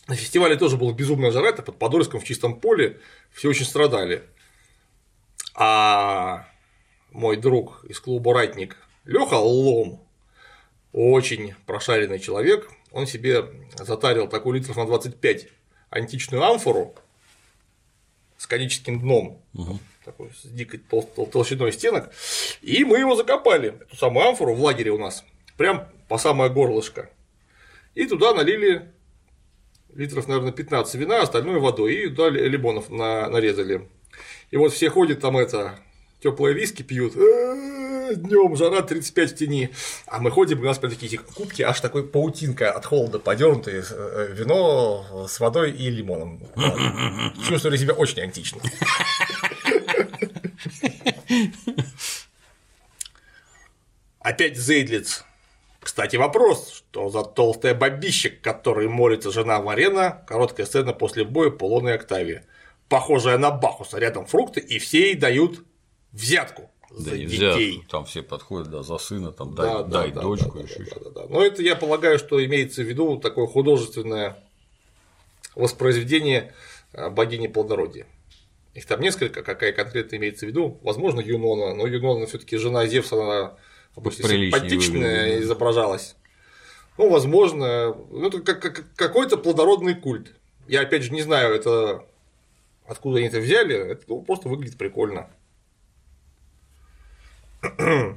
[0.09, 3.01] На фестивале тоже была безумная жара, это под Подольском в чистом поле,
[3.33, 4.25] все очень страдали.
[5.55, 6.49] А
[7.13, 10.07] мой друг из клуба «Ратник» Леха Лом,
[10.93, 13.45] очень прошаренный человек, он себе
[13.79, 15.49] затарил такой литров на 25
[15.91, 16.95] античную амфору
[18.37, 19.41] с коническим дном,
[20.05, 22.11] такой с дикой тол- тол- толщиной стенок,
[22.63, 25.25] и мы его закопали, эту самую амфору в лагере у нас,
[25.57, 27.11] прям по самое горлышко.
[27.95, 28.91] И туда налили
[29.95, 33.89] литров, наверное, 15 вина, остальное водой, и туда ли- лимонов на- нарезали.
[34.51, 35.79] И вот все ходят там это,
[36.23, 37.15] теплые виски пьют,
[38.15, 39.71] днем жара 35 в тени,
[40.07, 44.29] а мы ходим, у нас прям такие кубки, аж такой паутинка от холода подернутые, э,
[44.33, 46.41] вино с водой и лимоном.
[47.49, 48.61] Чувствовали себя очень антично.
[54.21, 55.25] Опять Зейдлиц.
[55.81, 61.65] Кстати, вопрос, что за толстая бабища, которой молится жена Варена, короткая сцена после боя по
[61.65, 62.45] лунной октаве.
[62.89, 65.65] Похожая на Бахуса, рядом фрукты, и все ей дают
[66.13, 67.53] взятку за Да нельзя.
[67.55, 67.85] детей.
[67.91, 70.85] Там все подходят, да, за сына, там Да, дай, да, дай да, дочку, да, еще
[70.85, 71.27] да, да, да.
[71.29, 74.43] Но это я полагаю, что имеется в виду такое художественное
[75.55, 76.55] воспроизведение
[76.93, 78.07] э, богини плодородия.
[78.75, 80.79] Их там несколько, какая конкретно имеется в виду.
[80.83, 83.57] Возможно, Юнона, но Юнона все-таки жена Зевса, она
[83.97, 86.15] обычно симпатичная выглядит, изображалась.
[86.97, 90.35] Ну, возможно, ну, это как- как- какой-то плодородный культ.
[90.69, 92.05] Я опять же не знаю, это
[92.87, 95.31] откуда они это взяли, это ну, просто выглядит прикольно.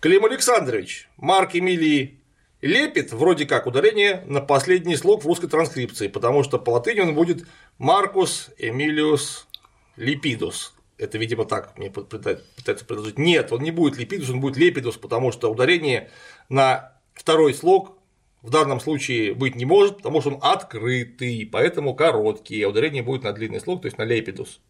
[0.00, 2.20] Клим Александрович, Марк Эмилий
[2.60, 7.14] Лепит, вроде как ударение на последний слог в русской транскрипции, потому что по латыни он
[7.14, 7.46] будет
[7.78, 9.48] Маркус Эмилиус
[9.96, 10.74] Липидус.
[10.98, 13.18] Это, видимо, так мне пытаются пытаются предложить.
[13.18, 16.10] Нет, он не будет Липидус, он будет Лепидус, потому что ударение
[16.48, 17.98] на второй слог
[18.42, 23.24] в данном случае быть не может, потому что он открытый, поэтому короткий, а ударение будет
[23.24, 24.60] на длинный слог, то есть на Лепидус.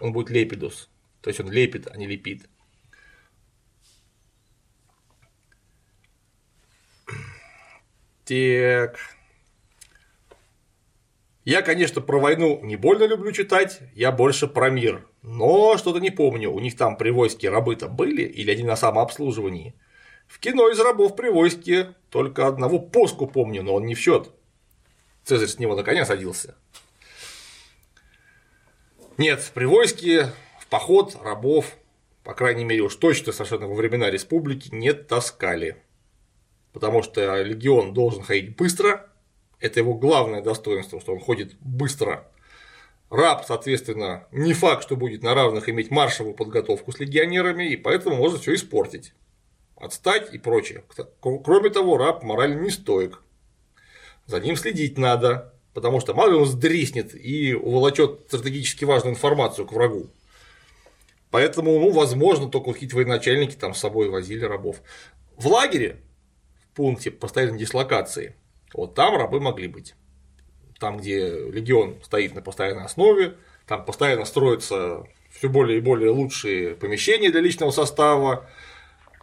[0.00, 0.90] Он будет Лепидус,
[1.22, 2.46] то есть он лепит, а не лепит.
[8.26, 8.98] Так.
[11.44, 15.06] Я, конечно, про войну не больно люблю читать, я больше про мир.
[15.22, 19.76] Но что-то не помню, у них там при войске рабы-то были или они на самообслуживании.
[20.26, 24.32] В кино из рабов при войске только одного поску помню, но он не в счет.
[25.22, 26.56] Цезарь с него на коня садился.
[29.18, 31.76] Нет, при войске в поход рабов,
[32.24, 35.80] по крайней мере уж точно совершенно во времена республики, не таскали.
[36.76, 39.08] Потому что легион должен ходить быстро,
[39.60, 42.30] это его главное достоинство, что он ходит быстро.
[43.08, 48.16] Раб, соответственно, не факт, что будет на равных иметь маршевую подготовку с легионерами, и поэтому
[48.16, 49.14] может все испортить.
[49.76, 50.84] Отстать и прочее.
[51.22, 53.22] Кроме того, раб морально не стоек.
[54.26, 59.66] За ним следить надо, потому что мало ли он сдриснет и уволочет стратегически важную информацию
[59.66, 60.10] к врагу.
[61.30, 64.82] Поэтому, ну, возможно, только какие-то военачальники там с собой возили рабов.
[65.38, 66.02] В лагере,
[66.76, 68.36] пункте постоянной дислокации,
[68.74, 69.94] Вот там рабы могли быть.
[70.78, 76.74] Там, где легион стоит на постоянной основе, там постоянно строятся все более и более лучшие
[76.74, 78.48] помещения для личного состава,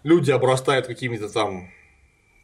[0.02, 1.70] люди обрастают какими-то там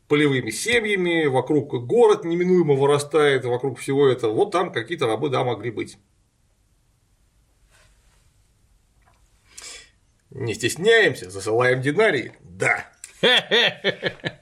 [0.08, 5.72] полевыми семьями, вокруг город неминуемо вырастает, вокруг всего этого, вот там какие-то рабы, да, могли
[5.72, 5.98] быть.
[10.30, 12.34] Не стесняемся, засылаем динарии?
[12.42, 12.86] Да.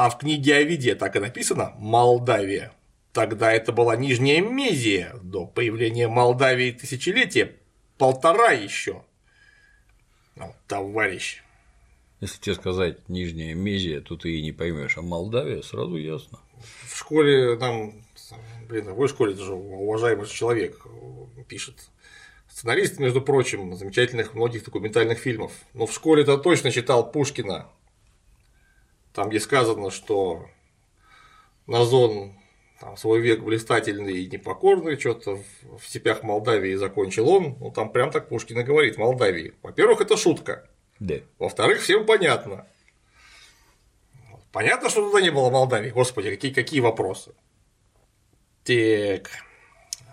[0.00, 2.72] А в книге Овидия так и написано «Молдавия».
[3.12, 7.56] Тогда это была Нижняя Мезия, до появления Молдавии тысячелетия,
[7.96, 9.02] полтора еще.
[10.36, 11.42] Ну, товарищ.
[12.20, 16.38] Если тебе сказать Нижняя Мезия, то ты и не поймешь, а Молдавия сразу ясно.
[16.84, 17.92] В школе там,
[18.68, 20.80] блин, в какой школе даже уважаемый человек
[21.48, 21.74] пишет.
[22.48, 25.50] Сценарист, между прочим, замечательных многих документальных фильмов.
[25.74, 27.66] Но в школе-то точно читал Пушкина.
[29.18, 30.48] Там, где сказано, что
[31.66, 32.38] Назон
[32.78, 38.12] там, свой век блистательный и непокорный, что-то в степях Молдавии закончил он, ну там прям
[38.12, 39.54] так Пушкин и говорит, Молдавии.
[39.60, 40.70] Во-первых, это шутка.
[41.00, 41.16] Да.
[41.40, 42.68] Во-вторых, всем понятно.
[44.52, 45.90] Понятно, что туда не было Молдавии.
[45.90, 47.34] Господи, какие, какие вопросы.
[48.62, 49.30] Так.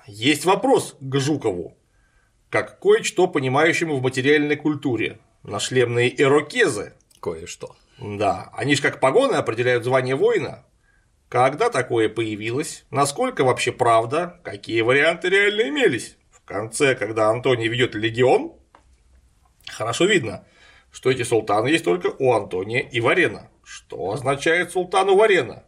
[0.08, 1.78] Есть вопрос к Жукову,
[2.50, 5.20] как кое-что понимающему в материальной культуре.
[5.44, 6.94] Нашлемные ирокезы.
[7.20, 7.76] Кое-что.
[8.00, 10.66] Да, они же как погоны определяют звание воина.
[11.30, 12.86] Когда такое появилось?
[12.92, 14.40] Насколько вообще правда?
[14.44, 16.18] Какие варианты реально имелись?
[16.30, 18.54] В конце, когда Антоний ведет легион,
[19.68, 20.46] хорошо видно,
[20.92, 23.50] что эти султаны есть только у Антония и Варена.
[23.64, 25.64] Что означает султану Варена?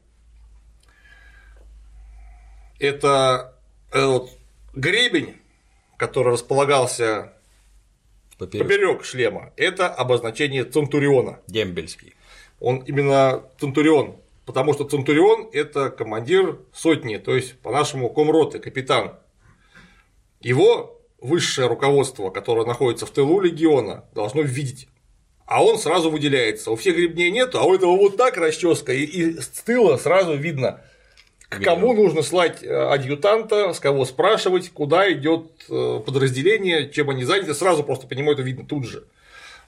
[2.80, 3.56] Это
[3.92, 4.30] вот,
[4.76, 5.36] гребень,
[5.98, 7.34] который располагался
[8.38, 11.40] поперек шлема, это обозначение Центуриона.
[11.48, 12.14] Дембельский.
[12.60, 19.16] Он именно Центурион, потому что Центурион– это командир сотни, то есть по-нашему комроты, капитан.
[20.42, 24.88] Его высшее руководство, которое находится в тылу легиона, должно видеть.
[25.46, 26.72] А он сразу выделяется.
[26.72, 30.36] У всех гребней нету, а у этого вот так расческа, и, и с тыла сразу
[30.36, 30.82] видно,
[31.50, 37.24] к кому нужно слать э, адъютанта, с кого спрашивать, куда идет э, подразделение, чем они
[37.24, 39.08] заняты, сразу просто по нему это видно тут же.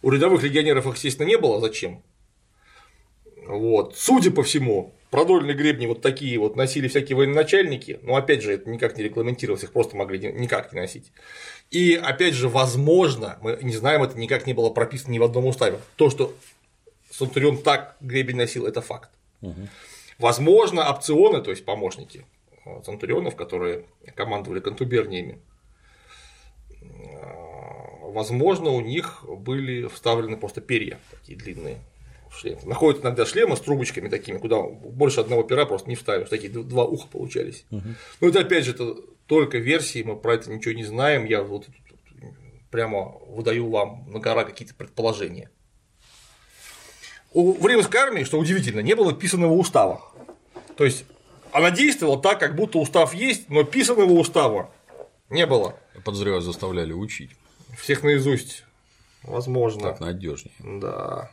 [0.01, 1.61] У рядовых легионеров их, естественно, не было.
[1.61, 2.03] Зачем?
[3.49, 3.97] Вот.
[3.97, 8.69] Судя по всему, продольные гребни вот такие вот носили всякие военачальники, но опять же, это
[8.69, 11.11] никак не регламентировалось, их просто могли никак не носить.
[11.71, 15.47] И опять же, возможно, мы не знаем, это никак не было прописано ни в одном
[15.47, 15.79] уставе.
[15.95, 16.35] То, что
[17.09, 19.09] Центурион так гребень носил, это факт.
[19.41, 19.67] Угу.
[20.19, 22.25] Возможно, опционы, то есть помощники
[22.85, 25.39] центурионов, которые командовали контуберниями,
[28.03, 31.79] возможно, у них были вставлены просто перья такие длинные
[32.31, 32.59] шлем.
[32.63, 36.85] Находят иногда шлемы с трубочками такими, куда больше одного пера просто не вставишь, такие два
[36.85, 37.65] уха получались.
[37.71, 37.83] Угу.
[38.21, 38.95] Ну, это опять же, это
[39.27, 41.67] только версии, мы про это ничего не знаем, я вот
[42.71, 45.49] прямо выдаю вам на гора какие-то предположения.
[47.31, 50.01] У, в римской армии, что удивительно, не было писанного устава.
[50.75, 51.05] То есть
[51.51, 54.71] она действовала так, как будто устав есть, но писанного устава
[55.29, 55.75] не было.
[55.95, 57.31] Я подозреваю, заставляли учить.
[57.77, 58.63] Всех наизусть.
[59.23, 59.83] Возможно.
[59.83, 60.53] Так надежнее.
[60.59, 61.31] Да.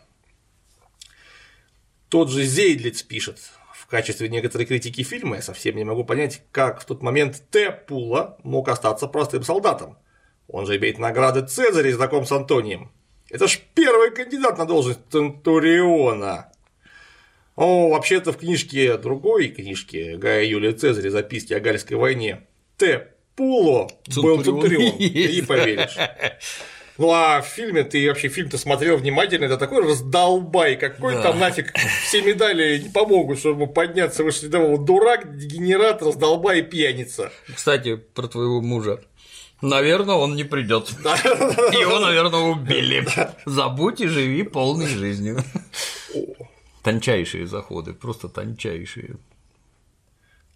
[2.08, 3.38] Тот же Зейдлиц пишет
[3.72, 7.70] в качестве некоторой критики фильма, я совсем не могу понять, как в тот момент Т.
[7.70, 9.96] Пула мог остаться простым солдатом.
[10.48, 12.90] Он же имеет награды Цезаря и знаком с Антонием.
[13.30, 16.52] Это ж первый кандидат на должность Центуриона.
[17.56, 22.46] О, вообще-то в книжке другой книжке Гая Юлия Цезаря записки о Гальской войне
[22.76, 23.12] Т.
[23.34, 25.96] Пуло был Центурион, ты не поверишь.
[26.98, 31.22] Ну а в фильме ты вообще фильм-то смотрел внимательно, это такой раздолбай, какой да.
[31.22, 31.74] там нафиг
[32.06, 34.82] все медали не помогут, чтобы подняться выше рядового.
[34.82, 37.30] Дурак, дегенерат, раздолбай и пьяница.
[37.54, 39.00] Кстати, про твоего мужа.
[39.62, 40.88] Наверное, он не придет.
[41.02, 43.06] Его, наверное, убили.
[43.46, 45.42] Забудь и живи полной жизнью.
[46.82, 49.16] Тончайшие заходы, просто тончайшие.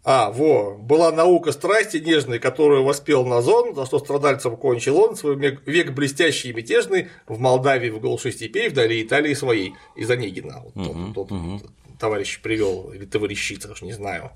[0.03, 5.37] А, во, была наука страсти нежной, которую воспел Назон, за что страдальцем кончил он свой
[5.37, 10.61] век блестящий и мятежный в Молдавии, в глуши степей, вдали Италии своей, из Онегина.
[10.61, 11.61] Вот угу, тот, тот угу.
[11.99, 14.31] товарищ привел, или товарищица, уж не знаю.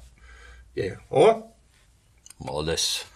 [0.75, 1.01] Я...
[1.09, 1.51] О!
[2.39, 3.07] Молодец.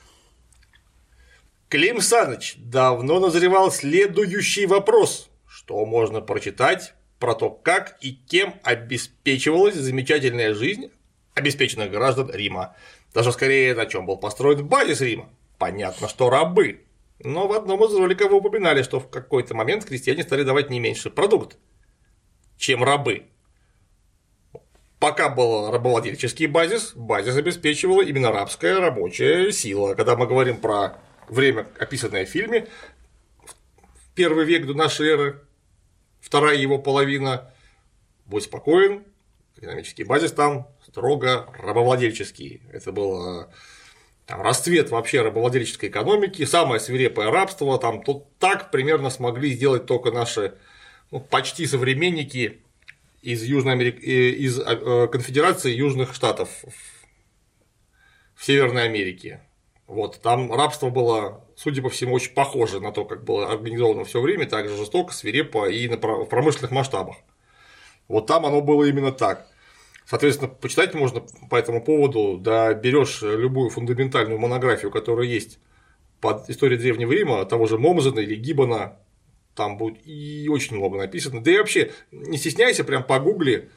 [1.68, 5.28] Клим Саныч давно назревал следующий вопрос.
[5.46, 10.90] Что можно прочитать про то, как и кем обеспечивалась замечательная жизнь
[11.38, 12.76] обеспеченных граждан Рима.
[13.14, 15.30] Даже скорее, на чем был построен базис Рима.
[15.58, 16.84] Понятно, что рабы.
[17.20, 20.78] Но в одном из роликов вы упоминали, что в какой-то момент крестьяне стали давать не
[20.78, 21.56] меньше продукт,
[22.56, 23.26] чем рабы.
[25.00, 29.94] пока был рабовладельческий базис, базис обеспечивала именно рабская рабочая сила.
[29.94, 32.68] Когда мы говорим про время, описанное в фильме,
[34.14, 35.44] первый век до нашей эры,
[36.20, 37.52] вторая его половина,
[38.26, 39.04] будь спокоен,
[39.56, 42.62] экономический базис там строго рабовладельческий.
[42.72, 43.52] Это было
[44.26, 50.10] там, расцвет вообще рабовладельческой экономики, самое свирепое рабство, там тут так примерно смогли сделать только
[50.10, 50.54] наши
[51.10, 52.62] ну, почти современники
[53.22, 56.50] из Южной Америки, э, из э, Конфедерации Южных Штатов
[58.34, 59.40] в Северной Америке.
[59.86, 64.20] Вот, там рабство было, судя по всему, очень похоже на то, как было организовано все
[64.20, 67.16] время, также жестоко, свирепо и на промышленных масштабах.
[68.06, 69.48] Вот там оно было именно так.
[70.08, 75.58] Соответственно, почитать можно по этому поводу, да, берешь любую фундаментальную монографию, которая есть
[76.22, 78.96] под историей Древнего Рима, того же Момзена или Гиббона,
[79.54, 81.42] там будет и очень много написано.
[81.42, 83.68] Да и вообще, не стесняйся, прям погугли.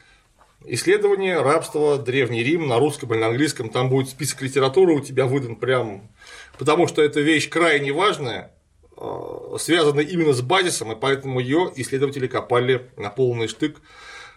[0.63, 5.25] Исследование рабства Древний Рим на русском или на английском, там будет список литературы у тебя
[5.25, 6.11] выдан прям,
[6.57, 8.53] потому что эта вещь крайне важная,
[8.95, 13.81] а, связана именно с базисом, и поэтому ее исследователи копали на полный штык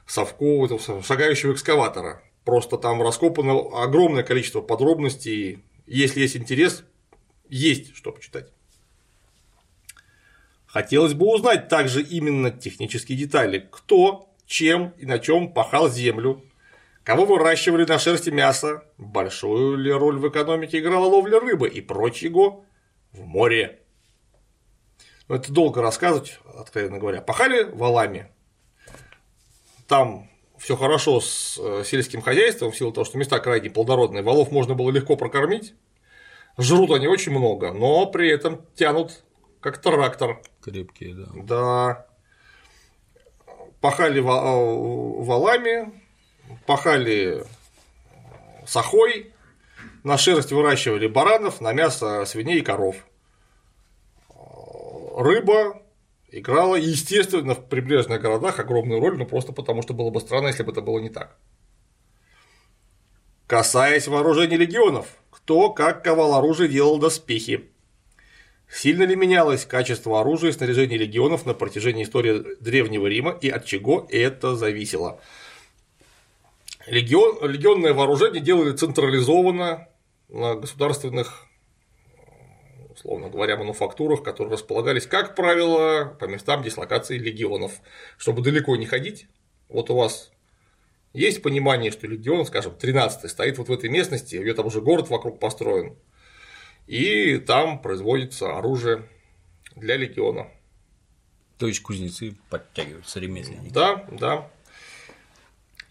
[0.06, 2.22] совку этого шагающего экскаватора.
[2.44, 5.64] Просто там раскопано огромное количество подробностей.
[5.86, 6.84] Если есть интерес,
[7.48, 8.50] есть что почитать.
[10.66, 13.68] Хотелось бы узнать также именно технические детали.
[13.70, 16.42] Кто, чем и на чем пахал землю,
[17.04, 22.64] кого выращивали на шерсти мясо, большую ли роль в экономике играла ловля рыбы и прочего
[23.12, 23.80] в море.
[25.28, 27.22] Но это долго рассказывать, откровенно говоря.
[27.22, 28.33] Пахали валами,
[29.86, 30.28] там
[30.58, 34.74] все хорошо с э, сельским хозяйством, в силу того, что места крайне плодородные, валов можно
[34.74, 35.74] было легко прокормить,
[36.56, 39.24] жрут они очень много, но при этом тянут
[39.60, 40.40] как трактор.
[40.62, 41.26] Крепкие, да.
[41.34, 42.06] Да.
[43.80, 45.92] Пахали э, валами,
[46.66, 47.44] пахали
[48.66, 49.32] сахой,
[50.02, 52.96] на шерсть выращивали баранов, на мясо свиней и коров.
[55.16, 55.83] Рыба
[56.34, 60.64] играла, естественно, в прибрежных городах огромную роль, ну просто потому, что было бы странно, если
[60.64, 61.36] бы это было не так.
[63.46, 67.70] Касаясь вооружений легионов, кто как ковал оружие делал доспехи.
[68.68, 73.66] Сильно ли менялось качество оружия и снаряжения легионов на протяжении истории Древнего Рима и от
[73.66, 75.20] чего это зависело?
[76.86, 79.88] Легион, легионное вооружение делали централизованно
[80.28, 81.46] на государственных
[83.04, 87.80] условно говоря, мануфактурах, которые располагались, как правило, по местам дислокации легионов,
[88.16, 89.26] чтобы далеко не ходить.
[89.68, 90.32] Вот у вас
[91.12, 94.80] есть понимание, что легион, скажем, 13-й стоит вот в этой местности, у нее там уже
[94.80, 95.96] город вокруг построен,
[96.86, 99.06] и там производится оружие
[99.76, 100.48] для легиона.
[101.58, 103.72] То есть кузнецы подтягиваются, ремесленники.
[103.72, 104.50] Да, да.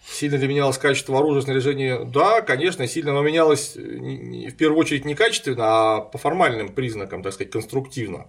[0.05, 2.03] Сильно ли менялось качество оружия, снаряжения?
[2.03, 7.33] Да, конечно, сильно оно менялось в первую очередь не качественно, а по формальным признакам, так
[7.33, 8.27] сказать, конструктивно.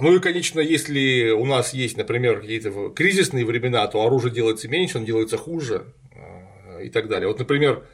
[0.00, 4.98] Ну и, конечно, если у нас есть, например, какие-то кризисные времена, то оружие делается меньше,
[4.98, 7.28] оно делается хуже э, и так далее.
[7.28, 7.84] Вот, например,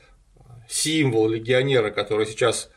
[0.68, 2.70] символ легионера, который сейчас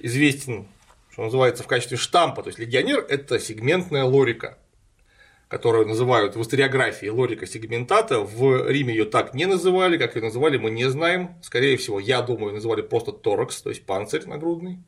[0.00, 0.66] известен,
[1.12, 4.58] что называется, в качестве штампа, то есть легионер– это сегментная лорика
[5.48, 10.58] которую называют в историографии лорика сегментата, в Риме ее так не называли, как ее называли,
[10.58, 11.36] мы не знаем.
[11.42, 14.78] Скорее всего, я думаю, называли просто торакс, то есть панцирь нагрудный,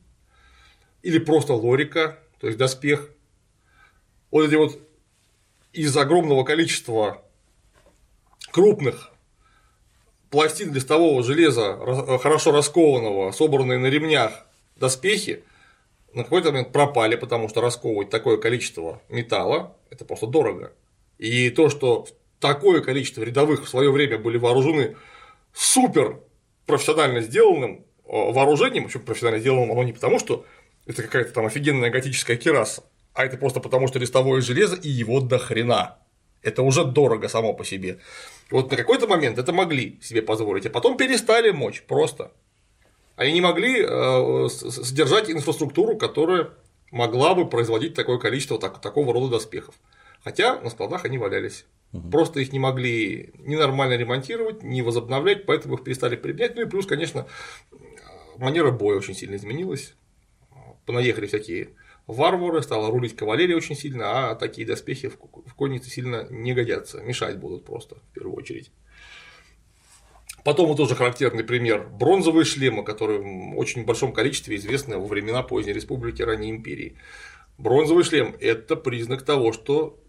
[1.01, 3.09] или просто лорика, то есть доспех.
[4.29, 4.79] Вот эти вот
[5.73, 7.23] из огромного количества
[8.51, 9.11] крупных
[10.29, 11.75] пластин листового железа,
[12.19, 14.45] хорошо раскованного, собранные на ремнях
[14.75, 15.43] доспехи,
[16.13, 20.73] на какой-то момент пропали, потому что расковывать такое количество металла– это просто дорого.
[21.17, 22.07] И то, что
[22.39, 24.97] такое количество рядовых в свое время были вооружены
[25.53, 26.19] супер
[26.65, 30.45] профессионально сделанным э, вооружением, еще профессионально сделанным оно не потому, что
[30.85, 32.83] это какая-то там офигенная готическая кераса,
[33.13, 35.97] а это просто потому, что листовое железо и его до хрена.
[36.41, 37.99] Это уже дорого само по себе.
[38.49, 42.31] Вот на какой-то момент это могли себе позволить, а потом перестали мочь просто.
[43.15, 46.49] Они не могли э, содержать инфраструктуру, которая
[46.91, 49.75] могла бы производить такое количество так, такого рода доспехов.
[50.23, 51.65] Хотя на складах они валялись.
[51.93, 52.09] Угу.
[52.09, 56.55] Просто их не могли ни нормально ремонтировать, ни возобновлять, поэтому их перестали применять.
[56.55, 57.27] Ну и плюс, конечно,
[58.37, 59.93] манера боя очень сильно изменилась.
[60.85, 61.69] Понаехали всякие
[62.07, 67.37] варвары, стала рулить кавалерия очень сильно, а такие доспехи в коннице сильно не годятся, мешать
[67.37, 68.71] будут просто в первую очередь.
[70.43, 75.43] Потом вот тоже характерный пример– бронзовые шлемы, которые в очень большом количестве известны во времена
[75.43, 76.97] поздней республики, ранней империи.
[77.57, 79.99] Бронзовый шлем– это признак того, что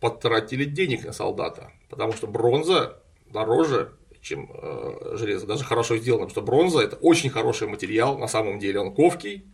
[0.00, 6.30] потратили денег на солдата, потому что бронза дороже, чем э, железо, даже хорошо сделано, потому
[6.30, 9.46] что бронза это очень хороший материал, на самом деле он ковкий,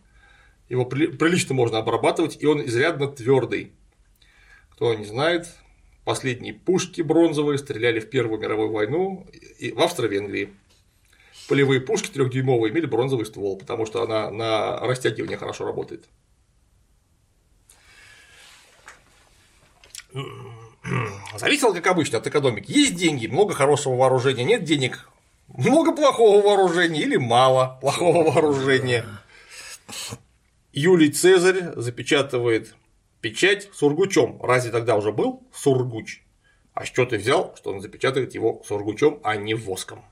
[0.67, 3.73] его прилично можно обрабатывать, и он изрядно твердый.
[4.71, 5.47] Кто не знает,
[6.09, 9.27] последние пушки бронзовые стреляли в Первую мировую войну
[9.59, 10.51] и в Австро-Венгрии.
[11.47, 16.09] Полевые пушки трехдюймовые имели бронзовый ствол, потому что она на растягивание хорошо работает.
[21.37, 22.71] Зависело, как обычно, от экономики.
[22.71, 25.07] Есть деньги, много хорошего вооружения, нет денег,
[25.47, 29.05] много плохого вооружения или мало плохого вооружения.
[30.73, 32.73] Юлий Цезарь запечатывает
[33.21, 34.41] печать сургучом.
[34.41, 36.23] Разве тогда уже был сургуч?
[36.73, 40.05] А что ты взял, что он запечатывает его сургучом, а не воском?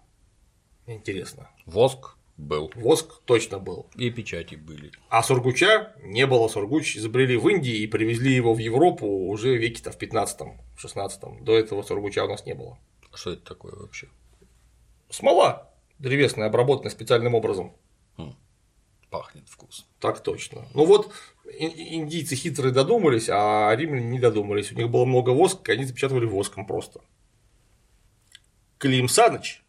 [0.86, 1.50] Интересно.
[1.66, 2.72] Воск был.
[2.76, 3.88] Воск точно был.
[3.96, 4.92] И печати были.
[5.10, 6.48] А сургуча не было.
[6.48, 11.44] Сургуч изобрели в Индии и привезли его в Европу уже в веке-то в 15-16.
[11.44, 12.78] До этого сургуча у нас не было.
[13.12, 14.08] А что это такое вообще?
[15.10, 15.68] Смола
[16.00, 17.74] древесная, обработанная специальным образом.
[18.18, 18.36] Хм.
[19.10, 19.88] Пахнет вкус.
[20.00, 20.68] Так точно.
[20.74, 21.12] Ну вот
[21.50, 24.72] индийцы хитрые додумались, а римляне не додумались.
[24.72, 27.02] У них было много воска, и они запечатывали воском просто.
[28.78, 29.64] Клим Саныч,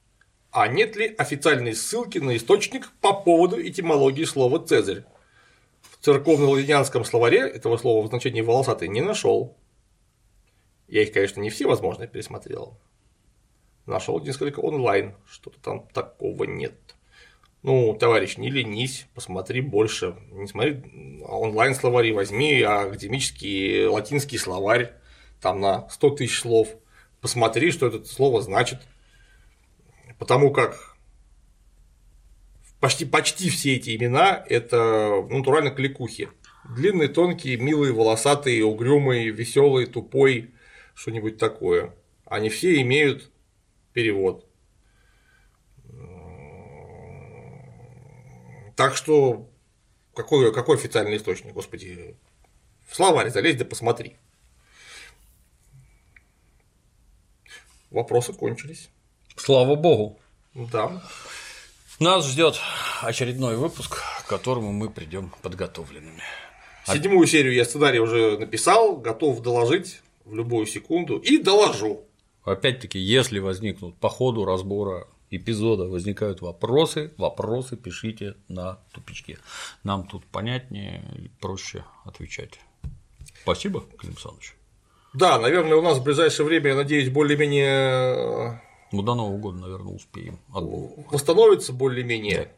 [0.50, 5.04] а нет ли официальной ссылки на источник по поводу этимологии слова Цезарь?
[5.82, 9.56] В церковно-ладинянском словаре этого слова в значении волосатый не нашел.
[10.86, 12.78] Я их, конечно, не все возможные пересмотрел.
[13.86, 16.74] Нашел несколько онлайн, что-то там такого нет.
[17.62, 20.16] Ну, товарищ, не ленись, посмотри больше.
[20.30, 20.80] Не смотри
[21.26, 24.92] онлайн словари, возьми академический латинский словарь,
[25.40, 26.68] там на 100 тысяч слов.
[27.20, 28.80] Посмотри, что это слово значит.
[30.18, 30.96] Потому как
[32.80, 36.28] почти, почти все эти имена– это ну, натурально кликухи.
[36.76, 40.50] Длинные, тонкие, милые, волосатые, угрюмые, веселые, тупой,
[40.94, 41.94] что-нибудь такое.
[42.24, 43.30] Они все имеют
[43.92, 44.47] перевод.
[48.78, 49.50] Так что
[50.14, 52.14] какой, какой официальный источник, господи,
[52.86, 54.16] в словарь залезь да посмотри.
[57.90, 58.88] Вопросы кончились.
[59.34, 60.20] Слава богу.
[60.54, 61.02] Да.
[61.98, 62.60] Нас ждет
[63.02, 66.22] очередной выпуск, к которому мы придем подготовленными.
[66.86, 72.04] Седьмую серию я сценарий уже написал, готов доложить в любую секунду и доложу.
[72.44, 79.38] Опять-таки, если возникнут по ходу разбора эпизода возникают вопросы, вопросы пишите на тупичке.
[79.84, 82.60] Нам тут понятнее и проще отвечать.
[83.42, 84.54] Спасибо, Клим Александрович.
[85.14, 88.60] Да, наверное, у нас в ближайшее время, я надеюсь, более-менее э,
[88.92, 90.38] ну, до Нового года, наверное, успеем.
[91.10, 92.50] Восстановится более-менее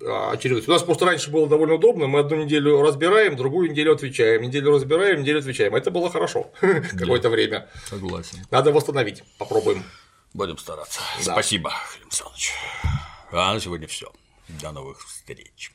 [0.00, 0.30] да.
[0.30, 0.68] очередность.
[0.68, 4.72] У нас просто раньше было довольно удобно, мы одну неделю разбираем, другую неделю отвечаем, неделю
[4.72, 5.74] разбираем, неделю отвечаем.
[5.74, 6.50] Это было хорошо
[6.98, 7.68] какое-то время.
[7.86, 8.38] Согласен.
[8.50, 9.82] Надо восстановить, попробуем.
[10.34, 11.00] Будем стараться.
[11.24, 11.32] Да.
[11.32, 12.52] Спасибо, Клим Александрович.
[13.30, 14.12] А на сегодня все.
[14.48, 15.72] До новых встреч.